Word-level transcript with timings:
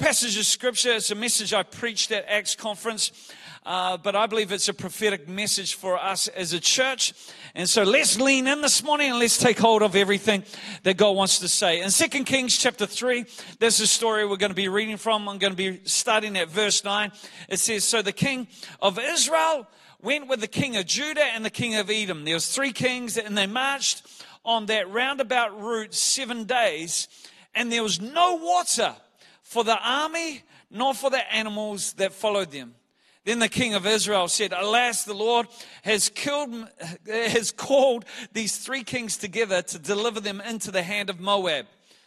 passage 0.00 0.38
of 0.38 0.46
scripture, 0.46 0.92
it's 0.92 1.10
a 1.10 1.14
message 1.14 1.52
I 1.52 1.62
preached 1.62 2.10
at 2.10 2.24
Acts 2.26 2.56
conference, 2.56 3.12
uh, 3.66 3.98
but 3.98 4.16
I 4.16 4.24
believe 4.24 4.50
it's 4.50 4.70
a 4.70 4.72
prophetic 4.72 5.28
message 5.28 5.74
for 5.74 5.98
us 5.98 6.26
as 6.28 6.54
a 6.54 6.58
church. 6.58 7.12
And 7.54 7.68
so 7.68 7.82
let's 7.82 8.18
lean 8.18 8.46
in 8.46 8.62
this 8.62 8.82
morning 8.82 9.10
and 9.10 9.18
let's 9.18 9.36
take 9.36 9.58
hold 9.58 9.82
of 9.82 9.94
everything 9.94 10.44
that 10.84 10.96
God 10.96 11.10
wants 11.16 11.40
to 11.40 11.48
say. 11.48 11.82
In 11.82 11.90
2 11.90 12.24
Kings 12.24 12.56
chapter 12.56 12.86
3, 12.86 13.26
there's 13.58 13.78
a 13.80 13.86
story 13.86 14.26
we're 14.26 14.38
going 14.38 14.50
to 14.50 14.56
be 14.56 14.68
reading 14.68 14.96
from. 14.96 15.28
I'm 15.28 15.36
going 15.36 15.52
to 15.52 15.56
be 15.56 15.82
starting 15.84 16.34
at 16.38 16.48
verse 16.48 16.82
9. 16.82 17.12
It 17.50 17.58
says, 17.58 17.84
So 17.84 18.00
the 18.00 18.10
king 18.10 18.48
of 18.80 18.98
Israel 18.98 19.68
went 20.00 20.28
with 20.28 20.40
the 20.40 20.48
king 20.48 20.78
of 20.78 20.86
Judah 20.86 21.26
and 21.34 21.44
the 21.44 21.50
king 21.50 21.76
of 21.76 21.90
Edom. 21.90 22.24
There 22.24 22.34
was 22.34 22.50
three 22.50 22.72
kings 22.72 23.18
and 23.18 23.36
they 23.36 23.46
marched 23.46 24.06
on 24.46 24.64
that 24.66 24.90
roundabout 24.90 25.60
route 25.60 25.92
seven 25.92 26.44
days 26.44 27.06
and 27.54 27.70
there 27.70 27.82
was 27.82 28.00
no 28.00 28.36
water 28.36 28.96
for 29.50 29.64
the 29.64 29.76
army 29.82 30.42
nor 30.70 30.94
for 30.94 31.10
the 31.10 31.34
animals 31.34 31.94
that 31.94 32.12
followed 32.12 32.52
them. 32.52 32.72
Then 33.24 33.40
the 33.40 33.48
king 33.48 33.74
of 33.74 33.84
Israel 33.84 34.28
said, 34.28 34.52
Alas, 34.52 35.02
the 35.02 35.12
Lord 35.12 35.48
has 35.82 36.08
killed, 36.08 36.68
has 37.06 37.50
called 37.50 38.04
these 38.32 38.58
three 38.58 38.84
kings 38.84 39.16
together 39.16 39.60
to 39.60 39.78
deliver 39.80 40.20
them 40.20 40.40
into 40.40 40.70
the 40.70 40.82
hand 40.82 41.10
of 41.10 41.18
Moab. 41.18 41.66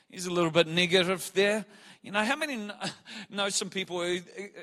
He's 0.09 0.25
a 0.25 0.31
little 0.31 0.51
bit 0.51 0.67
negative 0.67 1.31
there. 1.33 1.65
You 2.01 2.11
know, 2.11 2.23
how 2.23 2.37
many 2.37 2.71
know 3.29 3.49
some 3.49 3.69
people 3.69 4.01
who, 4.01 4.19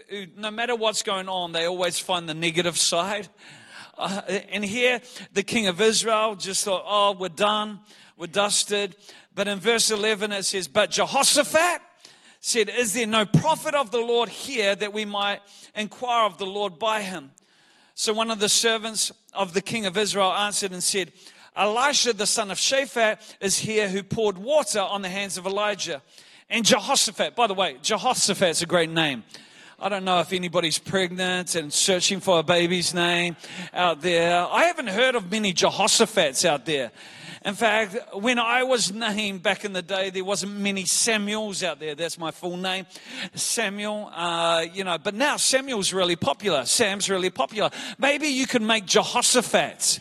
who 0.08 0.26
no 0.38 0.50
matter 0.50 0.74
what's 0.74 1.02
going 1.02 1.28
on, 1.28 1.52
they 1.52 1.66
always 1.66 1.98
find 1.98 2.26
the 2.26 2.34
negative 2.34 2.78
side? 2.78 3.28
Uh, 3.98 4.22
and 4.48 4.64
here, 4.64 5.02
the 5.34 5.42
king 5.42 5.66
of 5.66 5.82
Israel 5.82 6.34
just 6.34 6.64
thought, 6.64 6.84
oh, 6.86 7.12
we're 7.12 7.28
done, 7.28 7.80
we're 8.16 8.26
dusted. 8.26 8.96
But 9.34 9.48
in 9.48 9.58
verse 9.58 9.90
11, 9.90 10.32
it 10.32 10.44
says, 10.44 10.66
But 10.66 10.90
Jehoshaphat 10.92 11.82
said, 12.40 12.68
Is 12.68 12.94
there 12.94 13.06
no 13.06 13.24
prophet 13.24 13.74
of 13.74 13.90
the 13.90 14.00
Lord 14.00 14.28
here 14.28 14.74
that 14.74 14.92
we 14.92 15.04
might 15.04 15.40
inquire 15.74 16.26
of 16.26 16.38
the 16.38 16.46
Lord 16.46 16.78
by 16.78 17.02
him? 17.02 17.30
So 17.94 18.12
one 18.12 18.30
of 18.30 18.40
the 18.40 18.48
servants 18.48 19.12
of 19.34 19.52
the 19.52 19.60
king 19.60 19.86
of 19.86 19.96
Israel 19.96 20.32
answered 20.32 20.72
and 20.72 20.82
said, 20.82 21.12
Elisha, 21.54 22.12
the 22.12 22.26
son 22.26 22.50
of 22.50 22.58
Shaphat, 22.58 23.18
is 23.40 23.58
here 23.58 23.88
who 23.88 24.02
poured 24.02 24.38
water 24.38 24.80
on 24.80 25.02
the 25.02 25.08
hands 25.08 25.36
of 25.36 25.46
Elijah. 25.46 26.00
And 26.48 26.64
Jehoshaphat, 26.64 27.36
by 27.36 27.46
the 27.46 27.54
way, 27.54 27.76
Jehoshaphat's 27.82 28.62
a 28.62 28.66
great 28.66 28.90
name. 28.90 29.24
I 29.78 29.88
don't 29.88 30.04
know 30.04 30.20
if 30.20 30.32
anybody's 30.32 30.78
pregnant 30.78 31.54
and 31.54 31.72
searching 31.72 32.20
for 32.20 32.38
a 32.38 32.42
baby's 32.42 32.92
name 32.92 33.36
out 33.72 34.00
there. 34.00 34.46
I 34.46 34.64
haven't 34.64 34.88
heard 34.88 35.14
of 35.14 35.30
many 35.30 35.52
Jehoshaphat's 35.52 36.44
out 36.44 36.66
there. 36.66 36.90
In 37.42 37.54
fact, 37.54 37.96
when 38.12 38.38
I 38.38 38.64
was 38.64 38.92
named 38.92 39.42
back 39.42 39.64
in 39.64 39.72
the 39.72 39.80
day, 39.80 40.10
there 40.10 40.24
wasn't 40.24 40.58
many 40.58 40.84
Samuels 40.84 41.62
out 41.62 41.80
there. 41.80 41.94
That's 41.94 42.18
my 42.18 42.32
full 42.32 42.58
name, 42.58 42.84
Samuel. 43.34 44.10
Uh, 44.14 44.66
you 44.74 44.84
know, 44.84 44.98
but 44.98 45.14
now 45.14 45.38
Samuel's 45.38 45.94
really 45.94 46.16
popular. 46.16 46.66
Sam's 46.66 47.08
really 47.08 47.30
popular. 47.30 47.70
Maybe 47.98 48.28
you 48.28 48.46
could 48.46 48.60
make 48.60 48.84
Jehoshaphat. 48.84 50.00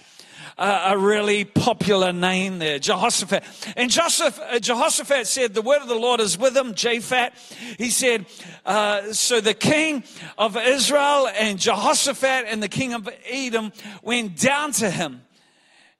Uh, 0.58 0.90
a 0.90 0.98
really 0.98 1.45
popular 1.45 2.12
name 2.12 2.60
there, 2.60 2.80
Jehoshaphat. 2.80 3.45
And 3.78 3.90
Joseph, 3.90 4.38
uh, 4.42 4.60
Jehoshaphat 4.60 5.26
said, 5.26 5.54
The 5.54 5.62
word 5.62 5.82
of 5.82 5.88
the 5.88 5.95
Lord 5.95 6.20
is 6.20 6.38
with 6.38 6.58
him, 6.58 6.73
Japhat. 6.73 7.32
He 7.78 7.90
said, 7.90 8.26
uh, 8.66 9.14
So 9.14 9.40
the 9.40 9.54
king 9.54 10.04
of 10.38 10.58
Israel 10.58 11.30
and 11.30 11.58
Jehoshaphat 11.58 12.48
and 12.48 12.62
the 12.62 12.67
king 12.67 12.94
of 12.94 13.08
Edom 13.26 13.72
went 14.04 14.38
down 14.38 14.73
to 14.73 14.90
him. 14.90 15.22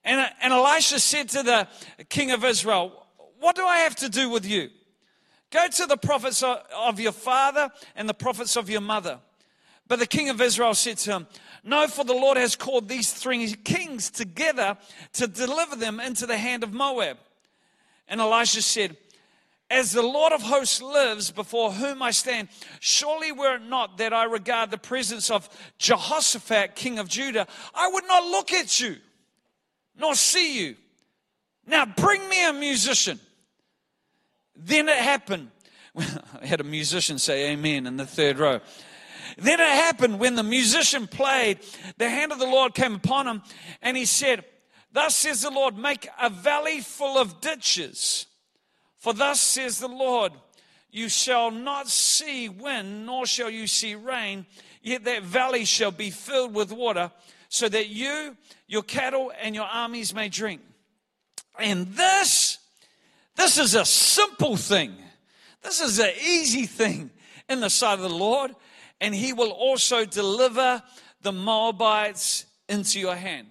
And, 0.10 0.22
uh, 0.22 0.30
and 0.42 0.52
Elisha 0.52 1.00
said 1.00 1.30
to 1.30 1.44
the 1.44 1.68
king 2.10 2.32
of 2.32 2.44
Israel, 2.44 3.06
What 3.40 3.56
do 3.56 3.64
I 3.64 3.78
have 3.80 3.96
to 3.98 4.10
do 4.10 4.28
with 4.28 4.44
you? 4.44 4.72
Go 5.52 5.68
to 5.68 5.86
the 5.86 5.98
prophets 5.98 6.42
of 6.42 7.00
your 7.00 7.12
father 7.12 7.70
and 7.96 8.10
the 8.10 8.16
prophets 8.16 8.56
of 8.56 8.72
your 8.72 8.82
mother. 8.82 9.20
But 9.88 10.00
the 10.00 10.08
king 10.08 10.30
of 10.30 10.42
Israel 10.42 10.74
said 10.74 10.98
to 11.00 11.12
him, 11.12 11.28
No, 11.64 11.86
for 11.86 12.04
the 12.04 12.14
Lord 12.14 12.38
has 12.38 12.56
called 12.56 12.90
these 12.90 13.14
three 13.14 13.54
kings 13.54 14.10
together 14.10 14.78
to 15.14 15.28
deliver 15.28 15.76
them 15.76 16.00
into 16.00 16.26
the 16.26 16.38
hand 16.38 16.64
of 16.64 16.74
Moab. 16.74 17.18
And 18.08 18.20
Elisha 18.20 18.64
said, 18.64 18.98
As 19.70 19.92
the 19.92 20.02
Lord 20.02 20.34
of 20.34 20.42
hosts 20.42 20.82
lives 20.82 21.30
before 21.30 21.72
whom 21.72 22.02
I 22.02 22.10
stand, 22.10 22.48
surely 22.80 23.32
were 23.32 23.58
it 23.58 23.62
not 23.62 24.00
that 24.00 24.12
I 24.12 24.24
regard 24.24 24.72
the 24.72 24.80
presence 24.80 25.30
of 25.30 25.48
Jehoshaphat, 25.78 26.74
king 26.74 26.98
of 26.98 27.10
Judah, 27.10 27.46
I 27.76 27.92
would 27.94 28.08
not 28.08 28.24
look 28.24 28.52
at 28.52 28.80
you 28.80 28.96
nor 30.00 30.16
see 30.16 30.60
you. 30.60 30.76
Now 31.68 31.86
bring 31.86 32.28
me 32.30 32.48
a 32.48 32.54
musician. 32.54 33.20
Then 34.56 34.90
it 34.90 34.98
happened. 34.98 35.52
I 35.98 36.46
had 36.46 36.62
a 36.62 36.66
musician 36.66 37.20
say 37.20 37.52
amen 37.52 37.86
in 37.86 37.98
the 37.98 38.06
third 38.06 38.40
row. 38.40 38.60
Then 39.38 39.60
it 39.60 39.68
happened 39.68 40.20
when 40.20 40.36
the 40.36 40.44
musician 40.44 41.08
played, 41.08 41.60
the 41.98 42.10
hand 42.10 42.32
of 42.32 42.40
the 42.40 42.48
Lord 42.48 42.74
came 42.74 42.96
upon 42.96 43.28
him, 43.28 43.42
and 43.82 43.96
he 43.96 44.06
said, 44.06 44.44
Thus 44.92 45.16
says 45.16 45.42
the 45.42 45.52
Lord, 45.52 45.78
make 45.78 46.08
a 46.20 46.30
valley 46.30 46.82
full 46.82 47.18
of 47.18 47.42
ditches. 47.42 48.26
For 48.98 49.14
thus 49.14 49.40
says 49.40 49.80
the 49.80 49.88
Lord, 49.88 50.34
you 50.92 51.10
shall 51.10 51.52
not 51.52 51.88
see 51.88 52.50
wind, 52.50 53.06
nor 53.06 53.26
shall 53.26 53.50
you 53.50 53.68
see 53.68 53.96
rain, 53.96 54.46
yet 54.82 55.04
that 55.04 55.24
valley 55.24 55.64
shall 55.64 55.92
be 55.92 56.10
filled 56.10 56.54
with 56.54 56.72
water, 56.72 57.12
so 57.50 57.68
that 57.68 57.90
you 57.90 58.38
your 58.68 58.84
cattle 58.84 59.32
and 59.42 59.54
your 59.56 59.66
armies 59.66 60.14
may 60.14 60.30
drink. 60.30 60.62
And 61.60 61.88
this, 61.88 62.60
this 63.36 63.58
is 63.58 63.76
a 63.76 63.84
simple 63.84 64.56
thing. 64.56 64.96
This 65.62 65.82
is 65.82 66.00
an 66.00 66.12
easy 66.24 66.66
thing 66.66 67.10
in 67.50 67.60
the 67.60 67.70
sight 67.70 67.96
of 67.96 68.02
the 68.02 68.10
Lord. 68.10 68.56
And 69.02 69.14
he 69.14 69.34
will 69.34 69.52
also 69.52 70.06
deliver 70.06 70.84
the 71.22 71.32
Moabites 71.32 72.46
into 72.70 73.00
your 73.00 73.16
hand. 73.16 73.48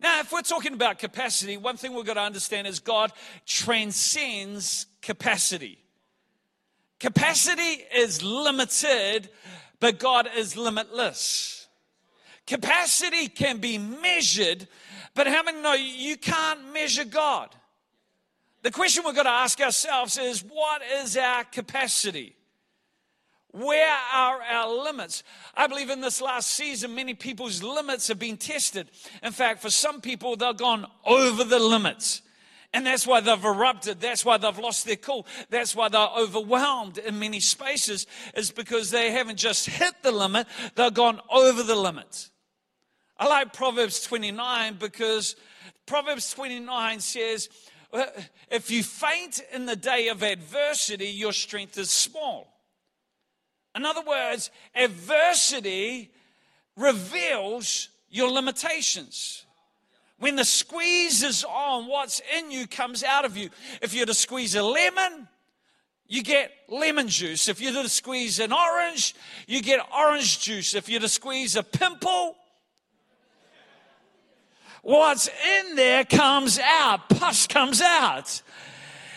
Now, 0.00 0.20
if 0.20 0.32
we're 0.32 0.42
talking 0.42 0.72
about 0.72 0.98
capacity, 0.98 1.56
one 1.56 1.76
thing 1.76 1.94
we've 1.94 2.04
got 2.04 2.14
to 2.14 2.20
understand 2.20 2.66
is 2.66 2.80
God 2.80 3.12
transcends 3.46 4.86
capacity. 5.02 5.78
Capacity 6.98 7.84
is 7.94 8.22
limited, 8.22 9.28
but 9.80 9.98
God 9.98 10.28
is 10.36 10.56
limitless. 10.56 11.63
Capacity 12.46 13.28
can 13.28 13.58
be 13.58 13.78
measured, 13.78 14.68
but 15.14 15.26
how 15.26 15.42
many 15.42 15.60
know 15.60 15.72
you 15.72 16.16
can't 16.16 16.72
measure 16.72 17.04
God? 17.04 17.54
The 18.62 18.70
question 18.70 19.02
we've 19.04 19.14
got 19.14 19.24
to 19.24 19.30
ask 19.30 19.60
ourselves 19.60 20.18
is 20.18 20.42
what 20.42 20.82
is 20.82 21.16
our 21.16 21.44
capacity? 21.44 22.36
Where 23.52 23.96
are 24.12 24.42
our 24.42 24.84
limits? 24.84 25.22
I 25.54 25.68
believe 25.68 25.88
in 25.88 26.00
this 26.00 26.20
last 26.20 26.50
season, 26.50 26.94
many 26.94 27.14
people's 27.14 27.62
limits 27.62 28.08
have 28.08 28.18
been 28.18 28.36
tested. 28.36 28.90
In 29.22 29.32
fact, 29.32 29.62
for 29.62 29.70
some 29.70 30.00
people, 30.00 30.34
they've 30.34 30.56
gone 30.56 30.86
over 31.04 31.44
the 31.44 31.60
limits. 31.60 32.22
And 32.72 32.84
that's 32.84 33.06
why 33.06 33.20
they've 33.20 33.44
erupted. 33.44 34.00
That's 34.00 34.24
why 34.24 34.38
they've 34.38 34.58
lost 34.58 34.86
their 34.86 34.96
cool. 34.96 35.26
That's 35.50 35.76
why 35.76 35.88
they're 35.88 36.00
overwhelmed 36.00 36.98
in 36.98 37.20
many 37.20 37.38
spaces, 37.38 38.08
is 38.34 38.50
because 38.50 38.90
they 38.90 39.12
haven't 39.12 39.38
just 39.38 39.66
hit 39.66 39.94
the 40.02 40.10
limit, 40.10 40.48
they've 40.74 40.92
gone 40.92 41.20
over 41.30 41.62
the 41.62 41.76
limit. 41.76 42.30
I 43.24 43.26
like 43.26 43.54
Proverbs 43.54 44.02
29 44.02 44.74
because 44.74 45.34
Proverbs 45.86 46.34
29 46.34 47.00
says, 47.00 47.48
uh, 47.90 48.04
if 48.50 48.70
you 48.70 48.82
faint 48.82 49.40
in 49.50 49.64
the 49.64 49.76
day 49.76 50.08
of 50.08 50.22
adversity, 50.22 51.06
your 51.06 51.32
strength 51.32 51.78
is 51.78 51.88
small. 51.88 52.52
In 53.74 53.86
other 53.86 54.02
words, 54.02 54.50
adversity 54.74 56.10
reveals 56.76 57.88
your 58.10 58.30
limitations. 58.30 59.46
When 60.18 60.36
the 60.36 60.44
squeeze 60.44 61.22
is 61.22 61.44
on, 61.44 61.86
what's 61.86 62.20
in 62.36 62.50
you 62.50 62.66
comes 62.66 63.02
out 63.02 63.24
of 63.24 63.38
you. 63.38 63.48
If 63.80 63.94
you're 63.94 64.04
to 64.04 64.12
squeeze 64.12 64.54
a 64.54 64.62
lemon, 64.62 65.28
you 66.06 66.22
get 66.22 66.52
lemon 66.68 67.08
juice. 67.08 67.48
If 67.48 67.62
you're 67.62 67.72
to 67.72 67.88
squeeze 67.88 68.38
an 68.38 68.52
orange, 68.52 69.14
you 69.46 69.62
get 69.62 69.80
orange 69.96 70.40
juice. 70.40 70.74
If 70.74 70.90
you're 70.90 71.00
to 71.00 71.08
squeeze 71.08 71.56
a 71.56 71.62
pimple, 71.62 72.36
What's 74.84 75.28
in 75.28 75.76
there 75.76 76.04
comes 76.04 76.58
out, 76.58 77.08
pus 77.08 77.46
comes 77.46 77.80
out. 77.80 78.42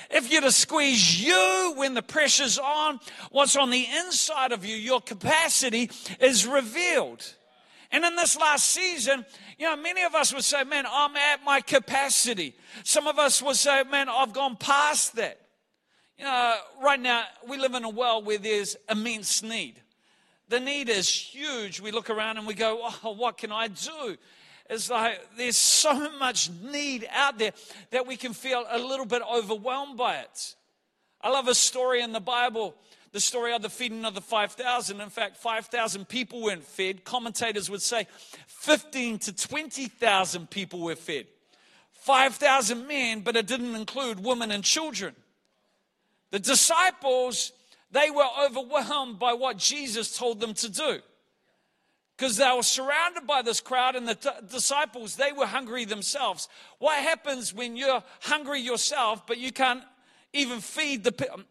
If 0.10 0.32
you're 0.32 0.42
to 0.42 0.52
squeeze 0.52 1.22
you 1.22 1.74
when 1.76 1.94
the 1.94 2.02
pressure's 2.02 2.58
on, 2.58 3.02
what's 3.32 3.58
on 3.58 3.70
the 3.70 3.86
inside 4.06 4.54
of 4.54 4.64
you, 4.64 4.78
your 4.78 5.02
capacity 5.02 5.92
is 6.22 6.48
revealed. 6.48 7.34
And 7.92 8.06
in 8.06 8.16
this 8.16 8.38
last 8.38 8.70
season, 8.70 9.26
you 9.60 9.66
know, 9.66 9.76
many 9.76 10.04
of 10.04 10.16
us 10.16 10.34
would 10.34 10.46
say, 10.46 10.64
man, 10.64 10.86
I'm 10.90 11.18
at 11.18 11.44
my 11.44 11.60
capacity. 11.60 12.56
Some 12.86 13.06
of 13.06 13.20
us 13.20 13.42
would 13.42 13.58
say, 13.58 13.84
man, 13.84 14.08
I've 14.08 14.32
gone 14.32 14.56
past 14.56 15.18
that. 15.18 15.38
You 16.18 16.24
know, 16.24 16.56
right 16.82 17.00
now, 17.00 17.26
we 17.46 17.58
live 17.58 17.74
in 17.74 17.84
a 17.84 17.90
world 17.90 18.26
where 18.26 18.38
there's 18.38 18.78
immense 18.90 19.44
need. 19.44 19.82
The 20.48 20.62
need 20.62 20.88
is 20.88 21.10
huge. 21.10 21.82
We 21.82 21.92
look 21.92 22.10
around 22.10 22.38
and 22.38 22.48
we 22.48 22.54
go, 22.54 22.90
oh, 23.04 23.12
what 23.12 23.38
can 23.38 23.52
I 23.52 23.68
do? 23.68 24.16
It's 24.70 24.90
like 24.90 25.20
there's 25.38 25.58
so 25.58 26.12
much 26.18 26.50
need 26.50 27.08
out 27.12 27.38
there 27.38 27.54
that 27.92 28.06
we 28.06 28.18
can 28.18 28.34
feel 28.34 28.66
a 28.70 28.80
little 28.80 29.06
bit 29.06 29.22
overwhelmed 29.22 29.98
by 29.98 30.18
it. 30.18 30.56
I 31.22 31.30
love 31.30 31.48
a 31.48 31.56
story 31.56 32.02
in 32.02 32.12
the 32.12 32.20
Bible 32.20 32.76
the 33.12 33.22
story 33.22 33.54
of 33.54 33.62
the 33.62 33.70
feeding 33.70 34.06
of 34.06 34.14
the 34.14 34.22
5,000. 34.22 35.02
In 35.02 35.10
fact, 35.10 35.38
5,000 35.38 36.08
people 36.08 36.42
weren't 36.42 36.64
fed. 36.64 37.04
Commentators 37.04 37.70
would 37.70 37.82
say 37.82 38.08
15 38.46 39.20
to 39.20 39.34
20,000 39.34 40.50
people 40.50 40.82
were 40.82 40.96
fed. 40.96 41.26
5,000 41.94 42.88
men, 42.88 43.22
but 43.22 43.36
it 43.36 43.48
didn't 43.48 43.76
include 43.76 44.24
women 44.24 44.52
and 44.52 44.64
children. 44.64 45.16
The 46.32 46.40
disciples, 46.40 47.54
they 47.92 48.10
were 48.10 48.28
overwhelmed 48.46 49.20
by 49.20 49.34
what 49.34 49.58
Jesus 49.58 50.16
told 50.16 50.40
them 50.40 50.54
to 50.54 50.70
do. 50.70 51.00
Because 52.18 52.38
they 52.38 52.52
were 52.56 52.64
surrounded 52.64 53.28
by 53.28 53.44
this 53.44 53.62
crowd, 53.62 53.96
and 53.96 54.08
the 54.08 54.16
t- 54.16 54.30
disciples, 54.50 55.16
they 55.16 55.32
were 55.32 55.46
hungry 55.46 55.86
themselves. 55.86 56.50
What 56.80 56.98
happens 56.98 57.54
when 57.54 57.76
you're 57.76 58.04
hungry 58.22 58.60
yourself, 58.60 59.28
but 59.28 59.38
you 59.38 59.52
can't 59.52 59.84
even 60.34 60.60
feed 60.60 61.04
the 61.04 61.32
um, 61.32 61.46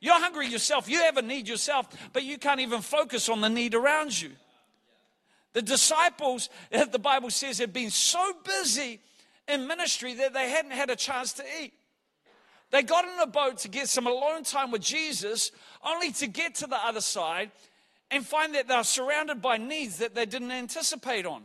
you're 0.00 0.20
hungry 0.20 0.46
yourself, 0.46 0.88
you 0.88 1.00
have 1.00 1.16
a 1.16 1.22
need 1.22 1.48
yourself, 1.48 1.88
but 2.12 2.22
you 2.22 2.38
can't 2.38 2.60
even 2.60 2.80
focus 2.80 3.28
on 3.28 3.40
the 3.40 3.48
need 3.48 3.74
around 3.74 4.20
you. 4.20 4.30
The 5.52 5.62
disciples, 5.62 6.48
the 6.70 6.98
Bible 6.98 7.30
says, 7.30 7.58
had 7.58 7.72
been 7.72 7.90
so 7.90 8.32
busy 8.44 9.00
in 9.48 9.66
ministry 9.66 10.14
that 10.14 10.34
they 10.34 10.50
hadn't 10.50 10.72
had 10.72 10.90
a 10.90 10.96
chance 10.96 11.32
to 11.34 11.44
eat. 11.60 11.72
They 12.70 12.82
got 12.82 13.04
in 13.04 13.18
a 13.20 13.26
boat 13.26 13.58
to 13.58 13.68
get 13.68 13.88
some 13.88 14.06
alone 14.06 14.44
time 14.44 14.70
with 14.70 14.82
Jesus, 14.82 15.50
only 15.84 16.12
to 16.12 16.26
get 16.26 16.56
to 16.56 16.66
the 16.66 16.76
other 16.76 17.00
side 17.00 17.50
and 18.10 18.24
find 18.24 18.54
that 18.54 18.68
they're 18.68 18.84
surrounded 18.84 19.42
by 19.42 19.56
needs 19.56 19.98
that 19.98 20.14
they 20.14 20.26
didn't 20.26 20.52
anticipate 20.52 21.26
on. 21.26 21.42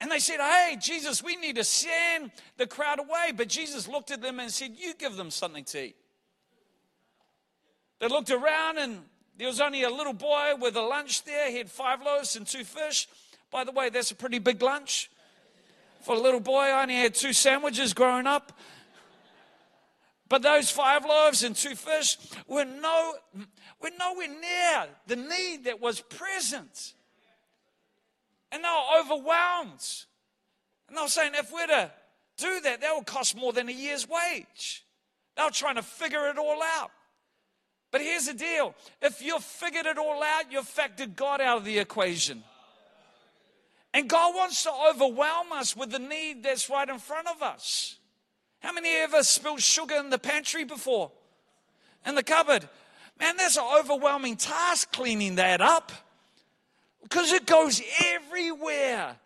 And 0.00 0.10
they 0.10 0.18
said, 0.18 0.38
Hey, 0.38 0.76
Jesus, 0.80 1.22
we 1.22 1.36
need 1.36 1.56
to 1.56 1.64
send 1.64 2.30
the 2.56 2.66
crowd 2.66 3.00
away. 3.00 3.32
But 3.36 3.48
Jesus 3.48 3.88
looked 3.88 4.10
at 4.10 4.22
them 4.22 4.38
and 4.40 4.50
said, 4.50 4.72
You 4.76 4.94
give 4.94 5.16
them 5.16 5.30
something 5.30 5.64
to 5.64 5.86
eat. 5.86 5.96
They 7.98 8.08
looked 8.08 8.30
around 8.30 8.78
and 8.78 9.02
there 9.36 9.48
was 9.48 9.60
only 9.60 9.82
a 9.82 9.90
little 9.90 10.12
boy 10.12 10.52
with 10.60 10.76
a 10.76 10.82
lunch 10.82 11.24
there. 11.24 11.50
He 11.50 11.58
had 11.58 11.70
five 11.70 12.00
loaves 12.02 12.36
and 12.36 12.46
two 12.46 12.64
fish. 12.64 13.08
By 13.50 13.64
the 13.64 13.72
way, 13.72 13.88
that's 13.88 14.10
a 14.10 14.14
pretty 14.14 14.38
big 14.38 14.62
lunch. 14.62 15.10
For 16.02 16.14
a 16.14 16.18
little 16.18 16.40
boy, 16.40 16.62
I 16.62 16.82
only 16.82 16.96
had 16.96 17.14
two 17.14 17.32
sandwiches 17.32 17.92
growing 17.92 18.26
up. 18.26 18.52
But 20.28 20.42
those 20.42 20.70
five 20.70 21.04
loaves 21.04 21.42
and 21.42 21.56
two 21.56 21.74
fish 21.74 22.18
were, 22.46 22.64
no, 22.64 23.14
were 23.80 23.90
nowhere 23.98 24.28
near 24.28 24.86
the 25.06 25.16
need 25.16 25.64
that 25.64 25.80
was 25.80 26.00
present. 26.00 26.94
And 28.52 28.62
they 28.62 28.68
were 28.68 29.00
overwhelmed. 29.00 30.04
And 30.88 30.96
they 30.96 31.02
were 31.02 31.08
saying, 31.08 31.32
if 31.34 31.52
we're 31.52 31.66
to 31.66 31.90
do 32.36 32.60
that, 32.60 32.80
that 32.80 32.94
would 32.94 33.06
cost 33.06 33.36
more 33.36 33.52
than 33.52 33.68
a 33.68 33.72
year's 33.72 34.06
wage. 34.08 34.84
They 35.36 35.42
were 35.42 35.50
trying 35.50 35.76
to 35.76 35.82
figure 35.82 36.28
it 36.28 36.38
all 36.38 36.62
out. 36.62 36.90
But 37.90 38.02
here's 38.02 38.26
the 38.26 38.34
deal 38.34 38.74
if 39.00 39.22
you've 39.22 39.42
figured 39.42 39.86
it 39.86 39.98
all 39.98 40.22
out, 40.22 40.50
you've 40.50 40.68
factored 40.68 41.16
God 41.16 41.40
out 41.40 41.58
of 41.58 41.64
the 41.64 41.78
equation. 41.78 42.42
And 43.94 44.08
God 44.08 44.34
wants 44.34 44.64
to 44.64 44.70
overwhelm 44.90 45.52
us 45.52 45.74
with 45.74 45.90
the 45.90 45.98
need 45.98 46.42
that's 46.42 46.68
right 46.68 46.88
in 46.88 46.98
front 46.98 47.28
of 47.28 47.42
us. 47.42 47.97
How 48.60 48.72
many 48.72 48.88
ever 48.96 49.22
spilled 49.22 49.62
sugar 49.62 49.96
in 49.96 50.10
the 50.10 50.18
pantry 50.18 50.64
before? 50.64 51.10
In 52.06 52.14
the 52.14 52.22
cupboard? 52.22 52.68
Man, 53.20 53.36
that's 53.36 53.56
an 53.56 53.64
overwhelming 53.78 54.36
task 54.36 54.92
cleaning 54.92 55.36
that 55.36 55.60
up 55.60 55.92
because 57.02 57.32
it 57.32 57.46
goes 57.46 57.80
everywhere. 58.06 59.16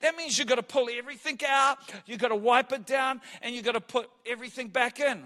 That 0.00 0.16
means 0.16 0.38
you've 0.38 0.48
got 0.48 0.56
to 0.56 0.62
pull 0.62 0.88
everything 0.92 1.38
out, 1.48 1.78
you've 2.06 2.18
got 2.18 2.28
to 2.28 2.36
wipe 2.36 2.72
it 2.72 2.86
down, 2.86 3.20
and 3.40 3.54
you've 3.54 3.64
got 3.64 3.72
to 3.72 3.80
put 3.80 4.10
everything 4.26 4.68
back 4.68 5.00
in. 5.00 5.22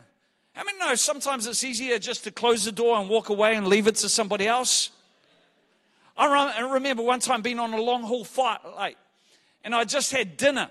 How 0.53 0.65
many 0.65 0.79
know 0.79 0.95
sometimes 0.95 1.47
it's 1.47 1.65
easier 1.65 1.99
just 1.99 2.25
to 2.25 2.31
close 2.31 2.65
the 2.65 2.73
door 2.73 2.99
and 2.99 3.09
walk 3.09 3.29
away 3.29 3.57
and 3.57 3.67
leave 3.67 3.87
it 3.87 3.95
to 3.97 4.09
somebody 4.09 4.47
else? 4.47 4.91
I 6.17 6.61
remember 6.61 7.03
one 7.03 7.21
time 7.21 7.43
being 7.43 7.59
on 7.59 7.75
a 7.75 7.81
long 7.81 8.03
haul 8.03 8.25
flight, 8.25 8.97
and 9.65 9.75
I 9.75 9.85
just 9.85 10.13
had 10.13 10.37
dinner. 10.37 10.71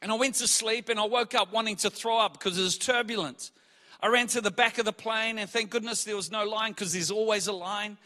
And 0.00 0.12
I 0.12 0.14
went 0.14 0.36
to 0.36 0.46
sleep 0.46 0.88
and 0.88 0.98
I 0.98 1.06
woke 1.06 1.34
up 1.34 1.52
wanting 1.52 1.76
to 1.76 1.90
throw 1.90 2.18
up 2.18 2.34
because 2.34 2.58
it 2.58 2.62
was 2.62 2.78
turbulent. 2.78 3.50
I 4.00 4.06
ran 4.08 4.28
to 4.28 4.40
the 4.40 4.52
back 4.52 4.78
of 4.78 4.84
the 4.84 4.92
plane 4.92 5.38
and 5.38 5.50
thank 5.50 5.70
goodness 5.70 6.04
there 6.04 6.14
was 6.14 6.30
no 6.30 6.44
line 6.44 6.70
because 6.70 6.92
there's 6.92 7.10
always 7.10 7.48
a 7.48 7.52
line. 7.52 7.98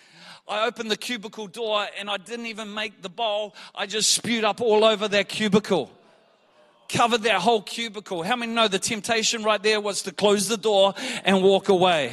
I 0.49 0.67
opened 0.67 0.91
the 0.91 0.97
cubicle 0.97 1.47
door 1.47 1.87
and 1.99 2.09
I 2.09 2.17
didn't 2.17 2.47
even 2.47 2.73
make 2.73 3.03
the 3.03 3.11
bowl. 3.11 3.55
I 3.75 3.87
just 3.87 4.13
spewed 4.13 4.45
up 4.45 4.61
all 4.61 4.85
over 4.85 5.07
that 5.09 5.29
cubicle. 5.29 5.91
Covered 6.89 7.23
that 7.23 7.41
whole 7.41 7.63
cubicle. 7.63 8.23
How 8.23 8.37
many 8.37 8.53
know 8.53 8.69
the 8.69 8.79
temptation 8.79 9.43
right 9.43 9.63
there 9.63 9.81
was 9.81 10.03
to 10.03 10.13
close 10.13 10.49
the 10.49 10.57
door 10.57 10.95
and 11.25 11.43
walk 11.43 11.69
away? 11.69 12.13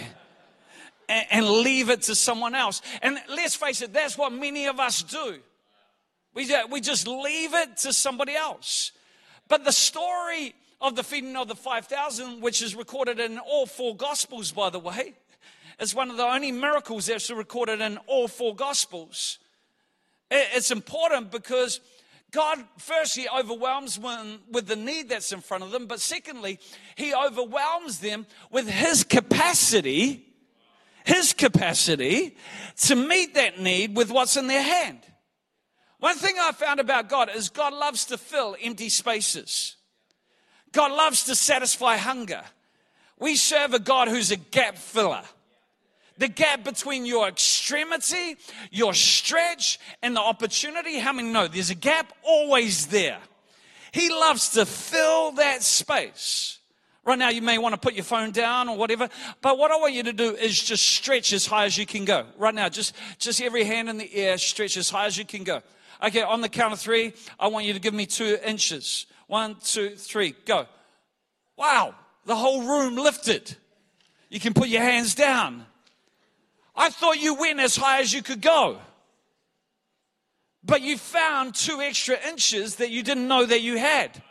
And, 1.07 1.25
and 1.31 1.47
leave 1.47 1.89
it 1.89 2.03
to 2.03 2.15
someone 2.15 2.55
else. 2.55 2.81
And 3.01 3.17
let's 3.29 3.55
face 3.55 3.81
it, 3.81 3.93
that's 3.93 4.17
what 4.17 4.31
many 4.31 4.67
of 4.67 4.79
us 4.79 5.01
do. 5.03 5.39
We, 6.33 6.53
we 6.69 6.81
just 6.81 7.07
leave 7.07 7.53
it 7.53 7.77
to 7.77 7.93
somebody 7.93 8.35
else. 8.35 8.91
But 9.49 9.65
the 9.65 9.71
story 9.71 10.55
of 10.79 10.95
the 10.95 11.03
feeding 11.03 11.35
of 11.35 11.47
the 11.47 11.55
5,000, 11.55 12.41
which 12.41 12.61
is 12.61 12.75
recorded 12.75 13.19
in 13.19 13.37
all 13.39 13.65
four 13.65 13.95
Gospels, 13.95 14.51
by 14.51 14.69
the 14.69 14.79
way, 14.79 15.15
is 15.79 15.93
one 15.93 16.09
of 16.09 16.17
the 16.17 16.23
only 16.23 16.51
miracles 16.51 17.07
that's 17.07 17.29
recorded 17.29 17.81
in 17.81 17.97
all 18.07 18.27
four 18.27 18.55
Gospels. 18.55 19.39
It's 20.31 20.71
important 20.71 21.31
because 21.31 21.81
God, 22.31 22.63
first, 22.77 23.15
He 23.15 23.27
overwhelms 23.27 23.97
them 23.97 24.39
with 24.51 24.67
the 24.67 24.75
need 24.75 25.09
that's 25.09 25.31
in 25.31 25.41
front 25.41 25.63
of 25.63 25.71
them, 25.71 25.87
but 25.87 25.99
secondly, 25.99 26.59
He 26.95 27.13
overwhelms 27.13 27.99
them 27.99 28.27
with 28.51 28.69
His 28.69 29.03
capacity, 29.03 30.27
His 31.03 31.33
capacity 31.33 32.37
to 32.81 32.95
meet 32.95 33.33
that 33.33 33.59
need 33.59 33.97
with 33.97 34.11
what's 34.11 34.37
in 34.37 34.45
their 34.45 34.61
hand. 34.61 34.99
One 35.99 36.15
thing 36.15 36.35
I 36.39 36.51
found 36.53 36.79
about 36.79 37.09
God 37.09 37.29
is 37.33 37.49
God 37.49 37.73
loves 37.73 38.05
to 38.05 38.17
fill 38.17 38.55
empty 38.61 38.89
spaces. 38.89 39.75
God 40.71 40.91
loves 40.91 41.23
to 41.25 41.35
satisfy 41.35 41.97
hunger. 41.97 42.41
We 43.19 43.35
serve 43.35 43.73
a 43.73 43.79
God 43.79 44.07
who's 44.07 44.31
a 44.31 44.37
gap 44.37 44.77
filler. 44.77 45.23
The 46.17 46.27
gap 46.27 46.63
between 46.63 47.05
your 47.05 47.27
extremity, 47.27 48.37
your 48.71 48.93
stretch, 48.93 49.79
and 50.01 50.15
the 50.15 50.21
opportunity. 50.21 50.99
How 50.99 51.13
many 51.13 51.29
know 51.29 51.47
there's 51.47 51.69
a 51.69 51.75
gap 51.75 52.13
always 52.23 52.87
there? 52.87 53.19
He 53.91 54.09
loves 54.09 54.49
to 54.49 54.65
fill 54.65 55.31
that 55.33 55.63
space. 55.63 56.59
Right 57.05 57.17
now, 57.17 57.29
you 57.29 57.41
may 57.41 57.57
want 57.57 57.73
to 57.73 57.79
put 57.79 57.93
your 57.93 58.03
phone 58.03 58.31
down 58.31 58.69
or 58.69 58.77
whatever, 58.77 59.09
but 59.41 59.57
what 59.57 59.71
I 59.71 59.77
want 59.77 59.93
you 59.93 60.03
to 60.03 60.13
do 60.13 60.35
is 60.35 60.61
just 60.61 60.85
stretch 60.85 61.33
as 61.33 61.45
high 61.45 61.65
as 61.65 61.77
you 61.77 61.85
can 61.85 62.05
go. 62.05 62.25
Right 62.37 62.53
now, 62.53 62.69
just, 62.69 62.93
just 63.17 63.41
every 63.41 63.63
hand 63.63 63.89
in 63.89 63.97
the 63.97 64.13
air, 64.13 64.37
stretch 64.37 64.77
as 64.77 64.89
high 64.89 65.05
as 65.05 65.17
you 65.17 65.25
can 65.25 65.43
go. 65.43 65.61
Okay, 66.01 66.21
on 66.21 66.41
the 66.41 66.49
count 66.49 66.73
of 66.73 66.79
three, 66.79 67.13
I 67.39 67.47
want 67.47 67.65
you 67.65 67.73
to 67.73 67.79
give 67.79 67.93
me 67.93 68.05
two 68.05 68.37
inches. 68.45 69.05
One, 69.27 69.57
two, 69.63 69.95
three, 69.95 70.33
go. 70.45 70.65
Wow, 71.57 71.93
the 72.25 72.35
whole 72.35 72.63
room 72.63 72.95
lifted. 72.95 73.55
You 74.29 74.39
can 74.39 74.53
put 74.53 74.69
your 74.69 74.81
hands 74.81 75.13
down. 75.13 75.65
I 76.75 76.89
thought 76.89 77.19
you 77.19 77.35
went 77.35 77.59
as 77.59 77.75
high 77.75 77.99
as 77.99 78.13
you 78.13 78.21
could 78.21 78.41
go. 78.41 78.79
But 80.63 80.81
you 80.81 80.97
found 80.97 81.55
two 81.55 81.81
extra 81.81 82.15
inches 82.27 82.75
that 82.75 82.91
you 82.91 83.03
didn't 83.03 83.27
know 83.27 83.45
that 83.45 83.61
you 83.61 83.77
had. 83.77 84.21